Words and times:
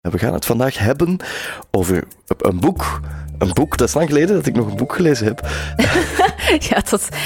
We 0.00 0.18
gaan 0.18 0.32
het 0.32 0.46
vandaag 0.46 0.78
hebben 0.78 1.16
over 1.70 2.04
een 2.38 2.60
boek. 2.60 3.00
Een 3.38 3.52
boek, 3.52 3.76
dat 3.76 3.88
is 3.88 3.94
lang 3.94 4.08
geleden 4.08 4.36
dat 4.36 4.46
ik 4.46 4.54
nog 4.54 4.66
een 4.66 4.76
boek 4.76 4.94
gelezen 4.94 5.26
heb. 5.26 5.48
ja, 6.70 6.82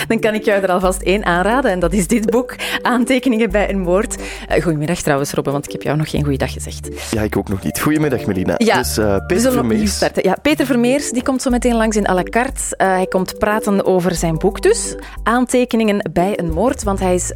dan 0.09 0.21
kan 0.21 0.35
ik 0.35 0.45
jou 0.45 0.63
er 0.63 0.71
alvast 0.71 1.03
één 1.03 1.25
aanraden. 1.25 1.71
En 1.71 1.79
dat 1.79 1.93
is 1.93 2.07
dit 2.07 2.31
boek, 2.31 2.55
Aantekeningen 2.83 3.51
bij 3.51 3.71
een 3.71 3.81
moord. 3.81 4.17
Uh, 4.17 4.63
goedemiddag 4.63 5.01
trouwens, 5.01 5.33
Robbe, 5.33 5.51
want 5.51 5.65
ik 5.67 5.73
heb 5.73 5.83
jou 5.83 5.97
nog 5.97 6.11
geen 6.11 6.23
goeiedag 6.23 6.53
gezegd. 6.53 6.89
Ja, 7.11 7.23
ik 7.23 7.37
ook 7.37 7.49
nog 7.49 7.63
niet. 7.63 7.81
Goedemiddag, 7.81 8.27
Melina. 8.27 8.55
Ja, 8.57 8.79
dus 8.79 8.99
uh, 8.99 9.17
Peter 9.27 9.53
Vermeers. 9.53 9.99
Ja, 10.15 10.37
Peter 10.43 10.67
Vermeers 10.67 11.11
die 11.11 11.23
komt 11.23 11.43
zo 11.43 11.51
meteen 11.51 11.75
langs 11.75 11.97
in 11.97 12.09
à 12.09 12.15
la 12.15 12.23
carte. 12.23 12.61
Uh, 12.79 12.87
hij 12.87 13.07
komt 13.07 13.39
praten 13.39 13.87
over 13.87 14.15
zijn 14.15 14.39
boek 14.39 14.63
dus, 14.63 14.95
Aantekeningen 15.23 16.11
bij 16.13 16.39
een 16.39 16.51
moord. 16.51 16.83
Want 16.83 17.01
hij 17.01 17.15
is 17.15 17.33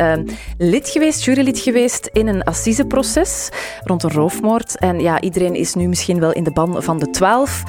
lid 0.58 0.88
geweest, 0.88 1.24
jurylid 1.24 1.58
geweest 1.58 2.08
in 2.12 2.26
een 2.26 2.42
assiseproces 2.42 3.48
rond 3.84 4.02
een 4.02 4.10
roofmoord. 4.10 4.78
En 4.78 5.00
ja, 5.00 5.20
iedereen 5.20 5.54
is 5.54 5.74
nu 5.74 5.88
misschien 5.88 6.20
wel 6.20 6.32
in 6.32 6.44
de 6.44 6.52
ban 6.52 6.82
van 6.82 6.98
de 6.98 7.10
twaalf, 7.10 7.62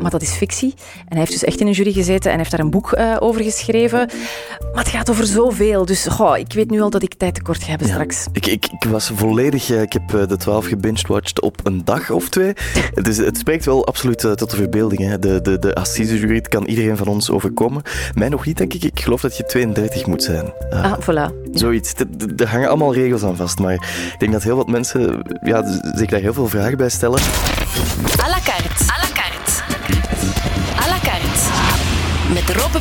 maar 0.00 0.10
dat 0.10 0.22
is 0.22 0.32
fictie. 0.32 0.74
En 0.76 1.04
hij 1.08 1.18
heeft 1.18 1.32
dus 1.32 1.44
echt 1.44 1.60
in 1.60 1.66
een 1.66 1.72
jury 1.72 1.92
gezeten 1.92 2.30
en 2.30 2.38
heeft 2.38 2.50
daar 2.50 2.60
een 2.60 2.70
boek 2.70 2.98
over 3.18 3.42
geschreven. 3.42 3.57
Maar 3.66 4.84
het 4.84 4.88
gaat 4.88 5.10
over 5.10 5.26
zoveel, 5.26 5.84
dus 5.84 6.06
goh, 6.06 6.38
ik 6.38 6.52
weet 6.52 6.70
nu 6.70 6.80
al 6.80 6.90
dat 6.90 7.02
ik 7.02 7.14
tijd 7.14 7.34
tekort 7.34 7.62
ga 7.62 7.68
hebben 7.68 7.88
straks. 7.88 8.26
Ik, 8.32 8.46
ik, 8.46 8.66
ik 8.66 8.84
was 8.90 9.10
volledig... 9.14 9.70
Ik 9.70 9.92
heb 9.92 10.28
de 10.28 10.36
twaalf 10.36 10.66
gebingewatcht 10.66 11.40
op 11.40 11.60
een 11.62 11.84
dag 11.84 12.10
of 12.10 12.28
twee. 12.28 12.52
Dus 13.08 13.16
het 13.16 13.38
spreekt 13.38 13.64
wel 13.64 13.86
absoluut 13.86 14.18
tot 14.18 14.50
de 14.50 14.56
verbeelding. 14.56 15.00
Hè. 15.00 15.18
De, 15.18 15.40
de, 15.40 15.58
de 15.58 15.74
assisejury, 15.74 16.40
kan 16.40 16.64
iedereen 16.64 16.96
van 16.96 17.06
ons 17.06 17.30
overkomen. 17.30 17.82
Mij 18.14 18.28
nog 18.28 18.46
niet, 18.46 18.56
denk 18.56 18.74
ik. 18.74 18.84
Ik 18.84 19.00
geloof 19.00 19.20
dat 19.20 19.36
je 19.36 19.44
32 19.44 20.06
moet 20.06 20.22
zijn. 20.22 20.52
Uh, 20.72 20.84
ah, 20.84 21.00
voilà. 21.00 21.50
Zoiets. 21.52 21.94
Er 22.36 22.48
hangen 22.48 22.68
allemaal 22.68 22.94
regels 22.94 23.22
aan 23.22 23.36
vast. 23.36 23.58
Maar 23.58 23.72
ik 23.72 24.14
denk 24.18 24.32
dat 24.32 24.42
heel 24.42 24.56
wat 24.56 24.68
mensen 24.68 25.22
ja, 25.42 25.80
zich 25.94 26.08
daar 26.08 26.20
heel 26.20 26.34
veel 26.34 26.48
vragen 26.48 26.76
bij 26.76 26.88
stellen. 26.88 27.20
À 28.20 28.28
la 28.28 28.40
carte. 28.44 28.87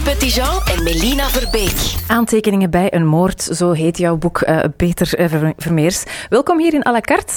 Petitjean 0.08 0.62
en 0.66 0.84
Melina 0.84 1.28
Verbeek. 1.28 1.96
Aantekeningen 2.08 2.70
bij 2.70 2.94
een 2.94 3.06
moord, 3.06 3.42
zo 3.42 3.72
heet 3.72 3.98
jouw 3.98 4.18
boek, 4.18 4.42
uh, 4.42 4.60
Peter 4.78 5.20
uh, 5.20 5.52
Vermeers. 5.58 6.04
Welkom 6.30 6.60
hier 6.60 6.74
in 6.74 6.86
à 6.88 6.92
la 6.92 7.02
carte. 7.02 7.34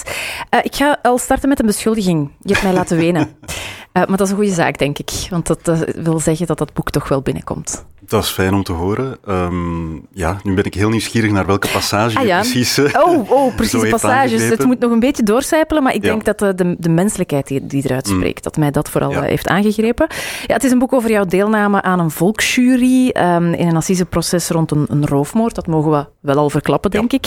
Uh, 0.51 0.61
ik 0.63 0.75
ga 0.75 0.99
al 1.03 1.19
starten 1.19 1.49
met 1.49 1.61
een 1.61 1.67
beschuldiging. 1.67 2.31
Je 2.41 2.53
hebt 2.53 2.65
mij 2.65 2.73
laten 2.73 2.97
wenen. 2.97 3.29
maar 3.93 4.07
dat 4.17 4.21
is 4.21 4.31
een 4.31 4.37
goede 4.37 4.53
zaak, 4.55 4.79
denk 4.79 4.99
ik. 4.99 5.11
Want 5.31 5.47
dat 5.47 5.85
wil 5.97 6.19
zeggen 6.19 6.47
dat 6.47 6.59
dat 6.59 6.73
boek 6.73 6.91
toch 6.91 7.09
wel 7.09 7.23
binnenkomt. 7.23 7.85
Dat 8.11 8.23
is 8.23 8.31
fijn 8.31 8.55
om 8.55 8.63
te 8.63 8.73
horen. 8.73 9.17
Um, 9.29 10.07
ja, 10.13 10.41
nu 10.43 10.55
ben 10.55 10.65
ik 10.65 10.75
heel 10.75 10.89
nieuwsgierig 10.89 11.31
naar 11.31 11.47
welke 11.47 11.69
passage 11.69 12.19
ah, 12.19 12.27
ja. 12.27 12.41
precies. 12.41 12.79
Oh, 12.79 13.31
oh 13.31 13.55
precies, 13.55 13.89
passages. 13.89 14.49
Het 14.49 14.65
moet 14.65 14.79
nog 14.79 14.91
een 14.91 15.01
beetje 15.01 15.23
doorcijpelen, 15.23 15.83
maar 15.83 15.95
ik 15.95 16.03
denk 16.03 16.25
dat 16.25 16.39
de, 16.39 16.55
de, 16.55 16.77
de, 16.79 16.89
menselijkheid 16.89 17.47
die, 17.47 17.67
die 17.67 17.85
eruit 17.85 18.09
mm. 18.09 18.17
spreekt, 18.17 18.43
dat 18.43 18.57
mij 18.57 18.71
dat 18.71 18.89
vooral 18.89 19.23
heeft 19.23 19.49
aangegrepen. 19.49 20.07
Ja, 20.47 20.55
het 20.55 20.65
is 20.65 20.71
een 20.71 20.79
boek 20.79 20.93
over 20.93 21.11
jouw 21.11 21.25
deelname 21.25 21.83
aan 21.83 22.01
een 22.01 22.11
volksjury 22.11 23.09
um, 23.09 23.53
in 23.53 23.69
een 23.69 23.77
assiseproces 23.77 24.49
rond 24.49 24.71
een, 24.71 24.87
een, 24.89 25.07
roofmoord. 25.07 25.55
Dat 25.55 25.67
mogen 25.67 25.91
we 25.91 26.07
wel 26.21 26.37
al 26.37 26.51
verklappen, 26.51 26.91
denk 26.91 27.13
ik. 27.13 27.27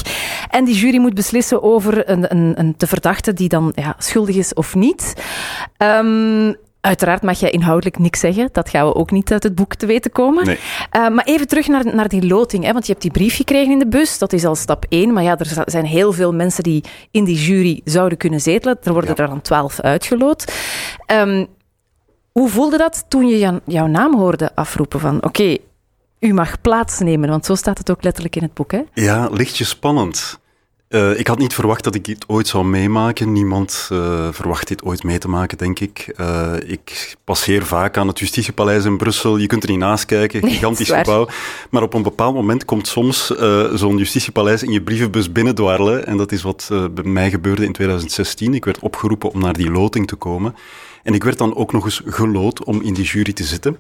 En 0.50 0.66
die 0.66 0.76
jury 0.76 0.98
moet 0.98 1.14
beslissen 1.14 1.64
over 1.64 2.10
een, 2.10 2.32
een, 2.32 2.54
een 2.60 2.76
te 2.78 2.88
verdachte 2.88 3.34
die 3.34 3.50
dan 3.50 3.72
ja, 3.76 3.96
schuldig 3.98 4.36
is 4.36 4.54
of 4.54 4.76
niet. 4.76 5.14
Um, 5.78 6.56
Uiteraard 6.84 7.22
mag 7.22 7.40
jij 7.40 7.50
inhoudelijk 7.50 8.00
niks 8.00 8.20
zeggen. 8.20 8.50
Dat 8.52 8.70
gaan 8.70 8.86
we 8.88 8.96
ook 8.96 9.12
niet 9.12 9.32
uit 9.32 9.44
het 9.44 9.56
boek 9.56 9.76
te 9.76 9.86
weten 9.86 10.12
komen. 10.12 10.46
Nee. 10.46 10.60
Uh, 10.96 11.10
maar 11.10 11.26
even 11.26 11.48
terug 11.48 11.68
naar, 11.68 11.96
naar 11.96 12.08
die 12.08 12.28
loting. 12.28 12.64
Hè, 12.64 12.72
want 12.74 12.86
je 12.86 12.92
hebt 12.92 13.04
die 13.04 13.12
brief 13.12 13.36
gekregen 13.36 13.72
in 13.72 13.80
de 13.80 13.88
bus. 13.88 14.18
Dat 14.18 14.34
is 14.34 14.46
al 14.46 14.56
stap 14.56 14.86
één. 14.90 15.14
Maar 15.14 15.24
ja, 15.24 15.38
er 15.38 15.64
zijn 15.66 15.86
heel 15.86 16.14
veel 16.14 16.34
mensen 16.34 16.64
die 16.64 16.84
in 17.12 17.24
die 17.24 17.36
jury 17.36 17.82
zouden 17.84 18.18
kunnen 18.18 18.42
zetelen. 18.42 18.78
Er 18.84 18.94
worden 18.94 19.16
er 19.16 19.28
dan 19.28 19.42
twaalf 19.42 19.80
uitgeloot. 19.80 20.54
Um, 21.12 21.48
hoe 22.32 22.50
voelde 22.50 22.78
dat 22.78 23.06
toen 23.08 23.28
je 23.28 23.62
jouw 23.66 23.88
naam 23.88 24.16
hoorde 24.18 24.56
afroepen 24.56 25.00
van... 25.00 25.24
Oké, 25.24 25.58
u 26.20 26.34
mag 26.34 26.62
plaatsnemen. 26.62 27.30
Want 27.30 27.46
zo 27.46 27.56
staat 27.56 27.78
het 27.78 27.92
ook 27.92 28.04
letterlijk 28.04 28.36
in 28.36 28.44
het 28.44 28.54
boek. 28.54 28.72
Hè? 28.72 28.82
Ja, 28.94 29.30
lichtje 29.32 29.66
spannend. 29.66 30.40
Uh, 30.94 31.20
ik 31.20 31.28
had 31.28 31.38
niet 31.38 31.54
verwacht 31.54 31.84
dat 31.84 31.96
ik 31.96 32.06
dit 32.06 32.24
ooit 32.28 32.48
zou 32.48 32.66
meemaken. 32.66 33.32
Niemand 33.32 33.90
uh, 33.92 34.28
verwacht 34.32 34.68
dit 34.68 34.84
ooit 34.84 35.04
mee 35.04 35.18
te 35.18 35.28
maken, 35.28 35.58
denk 35.58 35.80
ik. 35.80 36.14
Uh, 36.18 36.54
ik 36.66 37.16
passeer 37.24 37.66
vaak 37.66 37.98
aan 37.98 38.08
het 38.08 38.20
Justitiepaleis 38.20 38.86
in 38.86 38.98
Brussel. 38.98 39.38
Je 39.38 39.48
kunt 39.48 39.64
er 39.64 39.70
niet 39.70 39.80
naast 39.80 40.06
kijken, 40.06 40.48
gigantisch 40.50 40.90
gebouw. 40.92 41.28
Maar 41.70 41.82
op 41.82 41.94
een 41.94 42.02
bepaald 42.02 42.36
moment 42.36 42.66
komt 42.66 42.88
soms 42.88 43.26
zo'n 43.74 43.98
Justitiepaleis 43.98 44.64
in 44.64 44.72
je 44.72 44.82
brievenbus 44.82 45.32
binnendwarrelen. 45.32 46.06
En 46.06 46.18
dat 46.18 46.32
is 46.32 46.42
wat 46.42 46.68
bij 46.92 47.04
mij 47.04 47.30
gebeurde 47.30 47.66
in 47.66 47.74
2016. 47.74 48.54
Ik 48.54 48.66
werd 48.66 48.80
opgeroepen 48.80 49.32
om 49.32 49.40
naar 49.40 49.54
die 49.54 49.72
loting 49.72 50.08
te 50.08 50.16
komen. 50.16 50.56
En 51.04 51.14
ik 51.14 51.24
werd 51.24 51.38
dan 51.38 51.56
ook 51.56 51.72
nog 51.72 51.86
eens 51.86 52.02
geloot 52.06 52.64
om 52.64 52.82
in 52.82 52.94
die 52.94 53.06
jury 53.06 53.34
te 53.34 53.44
zitten. 53.44 53.78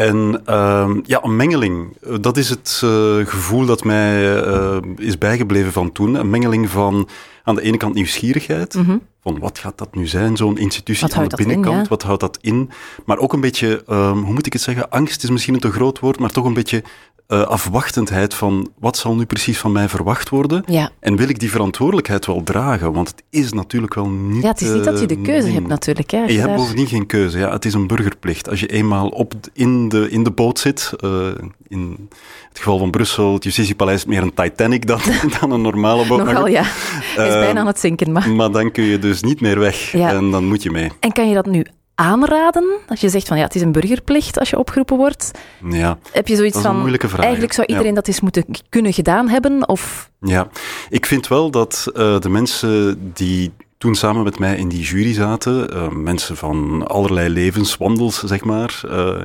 En 0.00 0.42
uh, 0.48 0.90
ja, 1.02 1.22
een 1.22 1.36
mengeling. 1.36 1.96
Dat 2.20 2.36
is 2.36 2.50
het 2.50 2.80
uh, 2.84 3.26
gevoel 3.26 3.66
dat 3.66 3.84
mij 3.84 4.44
uh, 4.46 4.76
is 4.96 5.18
bijgebleven 5.18 5.72
van 5.72 5.92
toen. 5.92 6.14
Een 6.14 6.30
mengeling 6.30 6.70
van 6.70 7.08
aan 7.42 7.54
de 7.54 7.62
ene 7.62 7.76
kant 7.76 7.94
nieuwsgierigheid. 7.94 8.74
Mm 8.74 8.84
-hmm. 8.84 9.02
Van 9.22 9.38
wat 9.38 9.58
gaat 9.58 9.78
dat 9.78 9.94
nu 9.94 10.06
zijn, 10.06 10.36
zo'n 10.36 10.58
institutie 10.58 11.06
wat 11.06 11.16
aan 11.16 11.28
de 11.28 11.36
binnenkant? 11.36 11.76
In, 11.76 11.82
ja? 11.82 11.88
Wat 11.88 12.02
houdt 12.02 12.20
dat 12.20 12.38
in? 12.40 12.70
Maar 13.04 13.18
ook 13.18 13.32
een 13.32 13.40
beetje, 13.40 13.82
um, 13.90 14.22
hoe 14.22 14.32
moet 14.32 14.46
ik 14.46 14.52
het 14.52 14.62
zeggen? 14.62 14.90
Angst 14.90 15.22
is 15.22 15.30
misschien 15.30 15.54
een 15.54 15.60
te 15.60 15.70
groot 15.70 15.98
woord, 15.98 16.18
maar 16.18 16.30
toch 16.30 16.44
een 16.44 16.54
beetje 16.54 16.82
uh, 17.28 17.42
afwachtendheid 17.42 18.34
van 18.34 18.70
wat 18.78 18.96
zal 18.96 19.14
nu 19.14 19.24
precies 19.24 19.58
van 19.58 19.72
mij 19.72 19.88
verwacht 19.88 20.28
worden? 20.28 20.62
Ja. 20.66 20.90
En 21.00 21.16
wil 21.16 21.28
ik 21.28 21.38
die 21.38 21.50
verantwoordelijkheid 21.50 22.26
wel 22.26 22.42
dragen? 22.42 22.92
Want 22.92 23.08
het 23.08 23.22
is 23.30 23.52
natuurlijk 23.52 23.94
wel 23.94 24.08
niet. 24.08 24.42
Ja, 24.42 24.48
het 24.48 24.60
is 24.60 24.70
niet 24.72 24.84
dat 24.84 25.00
je 25.00 25.06
de 25.06 25.20
keuze 25.20 25.48
hebt, 25.48 25.66
natuurlijk. 25.66 26.10
Hè, 26.10 26.22
je, 26.22 26.32
je 26.32 26.40
hebt 26.40 26.56
bovendien 26.56 26.86
geen 26.86 27.06
keuze. 27.06 27.38
Ja, 27.38 27.52
het 27.52 27.64
is 27.64 27.74
een 27.74 27.86
burgerplicht. 27.86 28.48
Als 28.48 28.60
je 28.60 28.66
eenmaal 28.66 29.08
op, 29.08 29.34
in, 29.52 29.88
de, 29.88 30.10
in 30.10 30.22
de 30.22 30.30
boot 30.30 30.58
zit, 30.58 30.92
uh, 31.04 31.26
in 31.68 32.08
het 32.48 32.58
geval 32.58 32.78
van 32.78 32.90
Brussel, 32.90 33.32
het 33.32 33.44
Justitiepaleis 33.44 33.98
is 33.98 34.04
meer 34.04 34.22
een 34.22 34.34
Titanic 34.34 34.86
dan, 34.86 35.00
dan 35.40 35.50
een 35.50 35.62
normale 35.62 36.06
boot. 36.06 36.24
Nogal, 36.24 36.46
ja. 36.46 36.62
Is 36.62 37.14
bijna 37.14 37.60
aan 37.60 37.66
het 37.66 37.80
zinken. 37.80 38.12
Maar... 38.12 38.30
maar 38.30 38.50
dan 38.50 38.70
kun 38.70 38.84
je 38.84 38.98
dus 38.98 39.22
niet 39.22 39.40
meer 39.40 39.58
weg 39.58 39.92
ja. 39.92 40.12
en 40.12 40.30
dan 40.30 40.44
moet 40.46 40.62
je 40.62 40.70
mee. 40.70 40.90
En 41.00 41.12
kan 41.12 41.28
je 41.28 41.34
dat 41.34 41.46
nu 41.46 41.64
aanraden? 41.94 42.64
Als 42.88 43.00
je 43.00 43.08
zegt 43.08 43.28
van 43.28 43.36
ja, 43.36 43.44
het 43.44 43.54
is 43.54 43.62
een 43.62 43.72
burgerplicht 43.72 44.38
als 44.38 44.50
je 44.50 44.58
opgeroepen 44.58 44.96
wordt. 44.96 45.30
Ja, 45.70 45.98
Heb 46.12 46.28
je 46.28 46.36
zoiets 46.36 46.60
van, 46.60 46.96
eigenlijk 47.16 47.52
zou 47.52 47.66
iedereen 47.66 47.88
ja. 47.88 47.94
dat 47.94 48.08
eens 48.08 48.20
moeten 48.20 48.44
kunnen 48.68 48.92
gedaan 48.92 49.28
hebben? 49.28 49.68
Of... 49.68 50.10
Ja, 50.20 50.48
ik 50.88 51.06
vind 51.06 51.28
wel 51.28 51.50
dat 51.50 51.86
uh, 51.94 52.18
de 52.18 52.28
mensen 52.28 52.98
die 53.14 53.52
toen 53.78 53.94
samen 53.94 54.24
met 54.24 54.38
mij 54.38 54.56
in 54.56 54.68
die 54.68 54.82
jury 54.82 55.12
zaten, 55.12 55.74
uh, 55.74 55.88
mensen 55.88 56.36
van 56.36 56.86
allerlei 56.86 57.28
levenswandels, 57.28 58.22
zeg 58.22 58.44
maar. 58.44 58.80
Uh, 58.86 59.20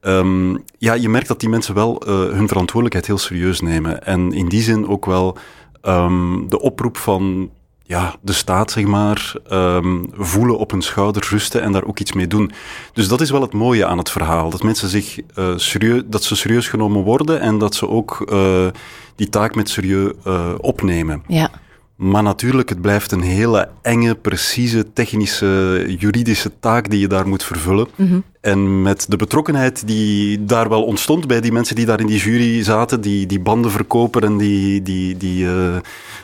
um, 0.00 0.64
ja, 0.78 0.94
je 0.94 1.08
merkt 1.08 1.28
dat 1.28 1.40
die 1.40 1.48
mensen 1.48 1.74
wel 1.74 2.02
hun 2.06 2.48
verantwoordelijkheid 2.48 3.06
heel 3.06 3.18
serieus 3.18 3.60
nemen. 3.60 4.04
En 4.04 4.32
in 4.32 4.48
die 4.48 4.62
zin 4.62 4.88
ook 4.88 5.06
wel 5.06 5.36
um, 5.82 6.48
de 6.48 6.60
oproep 6.60 6.96
van 6.96 7.50
ja, 7.86 8.14
de 8.20 8.32
staat, 8.32 8.70
zeg 8.70 8.84
maar, 8.84 9.34
um, 9.52 10.10
voelen 10.12 10.58
op 10.58 10.70
hun 10.70 10.82
schouder 10.82 11.26
rusten 11.30 11.62
en 11.62 11.72
daar 11.72 11.84
ook 11.84 11.98
iets 11.98 12.12
mee 12.12 12.26
doen. 12.26 12.52
Dus 12.92 13.08
dat 13.08 13.20
is 13.20 13.30
wel 13.30 13.40
het 13.40 13.52
mooie 13.52 13.86
aan 13.86 13.98
het 13.98 14.10
verhaal. 14.10 14.50
Dat 14.50 14.62
mensen 14.62 14.88
zich 14.88 15.18
uh, 15.38 15.52
serieus, 15.56 16.02
dat 16.06 16.24
ze 16.24 16.36
serieus 16.36 16.68
genomen 16.68 17.02
worden 17.02 17.40
en 17.40 17.58
dat 17.58 17.74
ze 17.74 17.88
ook 17.88 18.26
uh, 18.32 18.66
die 19.14 19.28
taak 19.28 19.54
met 19.54 19.68
serieus 19.68 20.12
uh, 20.26 20.52
opnemen. 20.60 21.22
Ja. 21.26 21.50
Maar 21.96 22.22
natuurlijk, 22.22 22.68
het 22.68 22.80
blijft 22.80 23.12
een 23.12 23.22
hele 23.22 23.68
enge, 23.82 24.14
precieze, 24.14 24.92
technische, 24.92 25.84
juridische 25.98 26.50
taak 26.60 26.90
die 26.90 27.00
je 27.00 27.06
daar 27.06 27.28
moet 27.28 27.44
vervullen. 27.44 27.86
Mm 27.94 28.08
-hmm. 28.08 28.24
En 28.40 28.82
met 28.82 29.06
de 29.08 29.16
betrokkenheid 29.16 29.86
die 29.86 30.44
daar 30.44 30.68
wel 30.68 30.84
ontstond 30.84 31.26
bij 31.26 31.40
die 31.40 31.52
mensen 31.52 31.76
die 31.76 31.86
daar 31.86 32.00
in 32.00 32.06
die 32.06 32.18
jury 32.18 32.62
zaten, 32.62 33.00
die, 33.00 33.26
die 33.26 33.40
bandenverkoper 33.40 34.24
en 34.24 34.36
die, 34.36 34.82
die, 34.82 35.16
die 35.16 35.44
uh, 35.44 35.76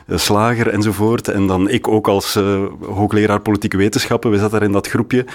slager 0.08 0.68
enzovoort. 0.68 1.28
En 1.28 1.46
dan 1.46 1.68
ik 1.68 1.88
ook 1.88 2.08
als 2.08 2.36
uh, 2.36 2.64
hoogleraar 2.80 3.40
politieke 3.40 3.76
wetenschappen, 3.76 4.30
we 4.30 4.36
zaten 4.36 4.52
daar 4.52 4.62
in 4.62 4.72
dat 4.72 4.88
groepje. 4.88 5.26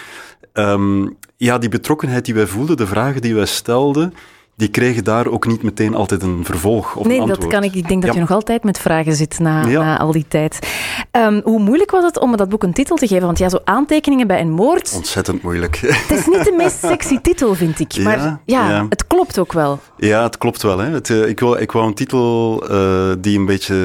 Um, 0.53 1.17
ja, 1.37 1.57
die 1.57 1.69
betrokkenheid 1.69 2.25
die 2.25 2.33
wij 2.33 2.47
voelden, 2.47 2.77
de 2.77 2.87
vragen 2.87 3.21
die 3.21 3.35
wij 3.35 3.45
stelden, 3.45 4.13
die 4.57 4.67
kregen 4.67 5.03
daar 5.03 5.27
ook 5.27 5.47
niet 5.47 5.63
meteen 5.63 5.95
altijd 5.95 6.23
een 6.23 6.45
vervolg 6.45 6.95
of 6.95 7.05
nee, 7.05 7.15
een 7.15 7.21
antwoord. 7.21 7.41
dat 7.41 7.49
kan 7.51 7.63
ik. 7.63 7.75
Ik 7.75 7.87
denk 7.87 8.01
dat 8.01 8.09
ja. 8.09 8.15
je 8.15 8.21
nog 8.21 8.31
altijd 8.31 8.63
met 8.63 8.79
vragen 8.79 9.15
zit 9.15 9.39
na, 9.39 9.67
Ja. 9.67 9.79
na 9.79 9.99
al 9.99 10.11
die 10.11 10.25
tijd. 10.27 10.59
Um, 11.11 11.41
hoe 11.43 11.59
moeilijk 11.59 11.91
was 11.91 12.03
het 12.03 12.19
om 12.19 12.37
dat 12.37 12.49
boek 12.49 12.63
een 12.63 12.73
titel 12.73 12.95
te 12.95 13.07
geven? 13.07 13.25
Want 13.25 13.37
ja, 13.37 13.49
zo 13.49 13.59
aantekeningen 13.63 14.27
bij 14.27 14.41
een 14.41 14.51
moord... 14.51 14.93
Ontzettend 14.95 15.41
moeilijk. 15.41 15.75
Het 15.77 16.11
is 16.17 16.25
niet 16.25 16.43
de 16.43 16.53
meest 16.57 16.79
sexy 16.79 17.19
titel, 17.27 17.55
vind 17.55 17.79
ik. 17.79 17.97
Maar 18.03 18.39
ja, 18.45 18.85
het 18.89 19.07
klopt 19.07 19.39
ook 19.39 19.53
wel. 19.53 19.79
Ja, 19.97 20.23
het 20.23 20.37
klopt 20.37 20.61
wel. 20.61 20.77
Hè. 20.77 20.89
Het, 20.89 21.09
uh, 21.09 21.27
ik, 21.27 21.39
wou, 21.39 21.59
ik 21.59 21.71
wou 21.71 21.87
een 21.87 21.93
titel 21.93 22.63
uh, 22.71 23.11
die 23.19 23.37
een 23.37 23.45
beetje 23.45 23.75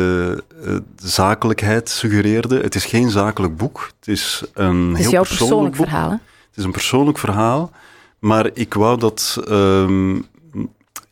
uh, 0.67 0.77
zakelijkheid 0.97 1.89
suggereerde. 1.89 2.61
Het 2.61 2.75
is 2.75 2.85
geen 2.85 3.11
zakelijk 3.11 3.57
boek. 3.57 3.91
Het 3.99 4.09
is 4.09 4.43
een 4.55 4.89
Het 4.89 4.99
is 4.99 5.03
heel 5.03 5.11
jouw 5.11 5.23
persoonlijk 5.23 5.77
verhaal, 5.77 6.09
hè? 6.09 6.17
Het 6.49 6.57
is 6.57 6.65
een 6.65 6.73
persoonlijk 6.73 7.19
verhaal. 7.19 7.71
Maar 8.19 8.51
ik 8.55 8.75
wou 8.75 8.99
dat... 8.99 9.43
Um, 9.49 10.31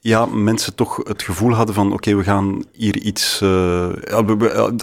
ja, 0.01 0.27
mensen 0.27 0.75
toch 0.75 1.01
het 1.03 1.23
gevoel 1.23 1.55
hadden 1.55 1.75
van 1.75 1.93
oké, 1.93 2.15
we 2.15 2.23
gaan 2.23 2.65
hier 2.73 2.97
iets... 2.97 3.41
Uh, 3.43 3.89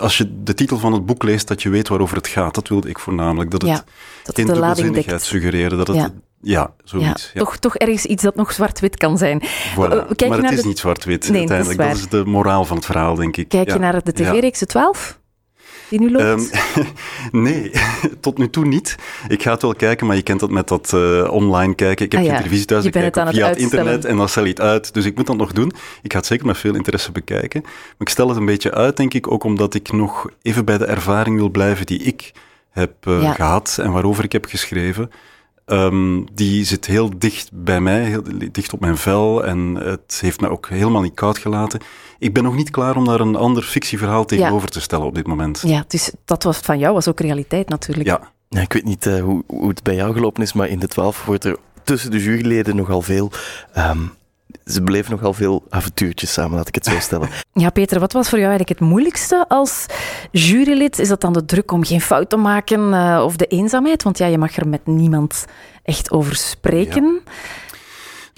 als 0.02 0.18
je 0.18 0.44
de 0.44 0.54
titel 0.54 0.78
van 0.78 0.94
het 0.94 1.06
boek 1.06 1.24
leest, 1.24 1.48
dat 1.48 1.62
je 1.62 1.70
weet 1.70 1.88
waarover 1.88 2.18
het 2.18 2.28
gaat. 2.28 2.56
Dat 2.56 2.68
wilde 2.68 2.90
ik 2.90 3.00
voornamelijk. 3.00 3.52
Dat 3.52 3.62
het 3.62 3.72
ja, 3.72 3.84
dat 4.24 4.36
geen 4.36 4.46
dubbelzinnigheid 4.46 5.22
suggereerde. 5.22 5.76
Dat 5.76 5.88
het, 5.88 6.12
ja. 6.42 6.74
zoiets. 6.84 7.32
Ja, 7.34 7.40
Toch, 7.40 7.58
toch 7.58 7.76
ergens 7.76 8.06
iets 8.06 8.24
dat 8.24 8.36
nog 8.36 8.52
zwart-wit 8.52 8.98
kan 8.98 9.18
zijn. 9.18 9.44
Voilà. 9.44 10.16
Kijk 10.16 10.28
maar 10.28 10.42
het 10.44 10.52
is 10.52 10.64
niet 10.64 10.80
zwart-wit 10.80 11.30
nee, 11.30 11.40
uiteindelijk. 11.40 11.78
Dat 11.78 11.88
is, 11.88 12.02
dat 12.02 12.14
is, 12.14 12.24
de 12.24 12.30
moraal 12.30 12.66
van 12.66 12.76
het 12.76 12.86
verhaal, 12.86 13.16
denk 13.16 13.38
ik. 13.38 13.48
Kijk 13.48 13.72
je 13.72 13.80
naar 13.80 14.04
de 14.04 14.14
tv-reeks 14.14 14.60
12? 14.60 15.20
Die 15.90 16.00
nu 16.00 16.12
loopt? 16.12 16.52
Um, 16.76 16.90
nee, 17.44 17.72
tot 18.20 18.38
nu 18.38 18.50
toe 18.50 18.66
niet. 18.66 18.96
Ik 19.28 19.42
ga 19.42 19.52
het 19.52 19.62
wel 19.62 19.76
kijken, 19.76 20.08
maar 20.08 20.16
je 20.16 20.22
kent 20.22 20.40
dat 20.40 20.50
met 20.50 20.68
dat 20.68 20.92
uh, 20.96 21.28
online 21.32 21.76
kijken. 21.76 22.06
Ik 22.06 22.12
heb 22.12 22.22
ah, 22.22 22.28
geen 22.28 22.38
televisie 22.38 22.66
thuis, 22.66 22.86
ik 22.86 22.92
kijk 22.92 23.16
het 23.16 23.30
via 23.30 23.48
het, 23.48 23.58
internet 23.58 24.06
en 24.06 24.18
dan 24.18 24.30
stel 24.30 24.44
je 24.44 24.50
het 24.50 24.62
uit. 24.62 24.94
Dus 24.94 25.06
ik 25.06 25.16
moet 25.16 25.28
dat 25.28 25.38
nog 25.38 25.52
doen. 25.52 25.72
Ik 26.02 26.12
ga 26.12 26.18
het 26.18 26.28
zeker 26.28 26.46
met 26.46 26.58
veel 26.58 26.76
interesse 26.76 27.12
bekijken. 27.12 27.62
Maar 27.64 27.96
ik 27.98 28.10
stel 28.10 28.28
het 28.28 28.38
een 28.38 28.46
beetje 28.46 28.74
uit, 28.74 28.98
denk 28.98 29.14
ik, 29.14 29.32
ook 29.32 29.44
omdat 29.44 29.74
ik 29.74 29.92
nog 29.92 30.30
even 30.42 30.66
bij 30.66 30.78
de 30.78 30.86
ervaring 30.86 31.38
wil 31.38 31.50
blijven 31.50 31.86
die 31.86 32.00
ik 32.00 32.32
heb 32.70 33.06
uh, 33.08 33.34
gehad 33.34 33.78
en 33.82 33.92
waarover 33.92 34.24
ik 34.24 34.32
heb 34.32 34.46
geschreven. 34.46 35.12
Um, 35.72 36.26
die 36.34 36.66
zit 36.66 36.86
heel 36.86 37.20
dicht 37.20 37.50
bij 37.54 37.82
mij, 37.82 38.04
heel 38.04 38.24
dicht 38.52 38.74
op 38.74 38.80
mijn 38.80 38.98
vel 38.98 39.46
en 39.46 39.76
het 39.76 40.18
heeft 40.22 40.42
me 40.42 40.50
ook 40.50 40.70
helemaal 40.70 41.02
niet 41.02 41.14
koud 41.14 41.38
gelaten. 41.38 41.80
Ik 42.20 42.34
ben 42.34 42.44
nog 42.44 42.56
niet 42.56 42.70
klaar 42.70 42.96
om 42.96 43.06
daar 43.06 43.20
een 43.20 43.36
ander 43.36 43.64
fictieverhaal 43.64 44.26
tegenover 44.26 44.70
te 44.70 44.82
stellen 44.82 45.06
op 45.06 45.16
dit 45.16 45.28
moment. 45.28 45.62
Ja, 45.66 45.84
dus 45.88 46.12
dat 46.26 46.44
was 46.44 46.58
van 46.58 46.80
jou 46.80 46.94
was 46.94 47.08
ook 47.08 47.20
realiteit 47.20 47.70
natuurlijk. 47.70 48.08
Ja. 48.08 48.32
ja 48.50 48.62
ik 48.62 48.74
weet 48.74 48.84
niet 48.84 49.06
uh, 49.06 49.22
hoe, 49.22 49.44
hoe 49.48 49.70
het 49.70 49.84
bij 49.84 49.96
jou 49.96 50.14
gelopen 50.14 50.44
is, 50.44 50.54
maar 50.54 50.68
in 50.68 50.80
de 50.80 50.88
twaalf 50.88 51.26
wordt 51.26 51.44
er 51.44 51.58
tussen 51.84 52.12
de 52.12 52.24
juryleden 52.24 52.76
nogal 52.76 53.02
veel 53.02 53.32
um, 53.78 54.12
ze 54.68 54.82
beleven 54.84 55.12
nogal 55.12 55.34
veel 55.34 55.64
avontuurtjes 55.70 56.34
samen, 56.34 56.58
laat 56.58 56.68
ik 56.68 56.76
het 56.76 56.86
zo 56.86 57.00
stellen. 57.08 57.30
Ja, 57.54 57.70
Peter, 57.70 58.00
wat 58.00 58.14
was 58.14 58.30
voor 58.30 58.40
jou 58.40 58.50
eigenlijk 58.50 58.80
het 58.80 58.90
moeilijkste 58.90 59.46
als 59.48 59.86
jurylid? 60.32 61.00
Is 61.00 61.08
dat 61.08 61.22
dan 61.22 61.34
de 61.34 61.46
druk 61.46 61.72
om 61.72 61.86
geen 61.86 62.02
fout 62.02 62.30
te 62.30 62.38
maken 62.38 62.94
uh, 62.94 63.22
of 63.24 63.36
de 63.36 63.46
eenzaamheid? 63.46 64.04
Want 64.04 64.18
ja, 64.18 64.26
je 64.26 64.38
mag 64.38 64.58
er 64.58 64.68
met 64.68 64.86
niemand 64.86 65.46
echt 65.84 66.12
over 66.12 66.36
spreken. 66.36 67.22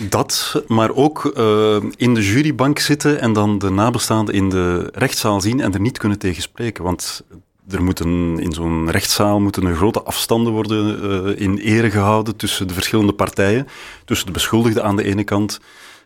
Dat, 0.10 0.64
maar 0.68 0.92
ook 0.92 1.34
uh, 1.38 1.76
in 1.96 2.14
de 2.14 2.26
jurybank 2.26 2.80
zitten 2.80 3.22
en 3.22 3.34
dan 3.34 3.58
de 3.58 3.70
nabestaanden 3.70 4.34
in 4.34 4.50
de 4.50 4.90
rechtszaal 4.94 5.42
zien 5.42 5.60
en 5.60 5.74
er 5.74 5.80
niet 5.80 5.98
kunnen 5.98 6.20
tegen 6.20 6.42
spreken. 6.42 6.84
Want 6.84 7.24
er 7.70 7.84
moeten 7.84 8.40
in 8.40 8.52
zo'n 8.52 8.92
rechtszaal 8.92 9.40
moeten 9.40 9.66
er 9.66 9.76
grote 9.76 10.04
afstanden 10.04 10.54
worden 10.54 11.04
uh, 11.04 11.42
in 11.42 11.58
ere 11.58 11.92
gehouden 11.92 12.36
tussen 12.36 12.68
de 12.68 12.74
verschillende 12.74 13.14
partijen. 13.14 13.68
Tussen 14.06 14.28
de 14.28 14.34
beschuldigde 14.34 14.82
aan 14.82 14.96
de 14.96 15.04
ene 15.04 15.24
kant, 15.24 15.60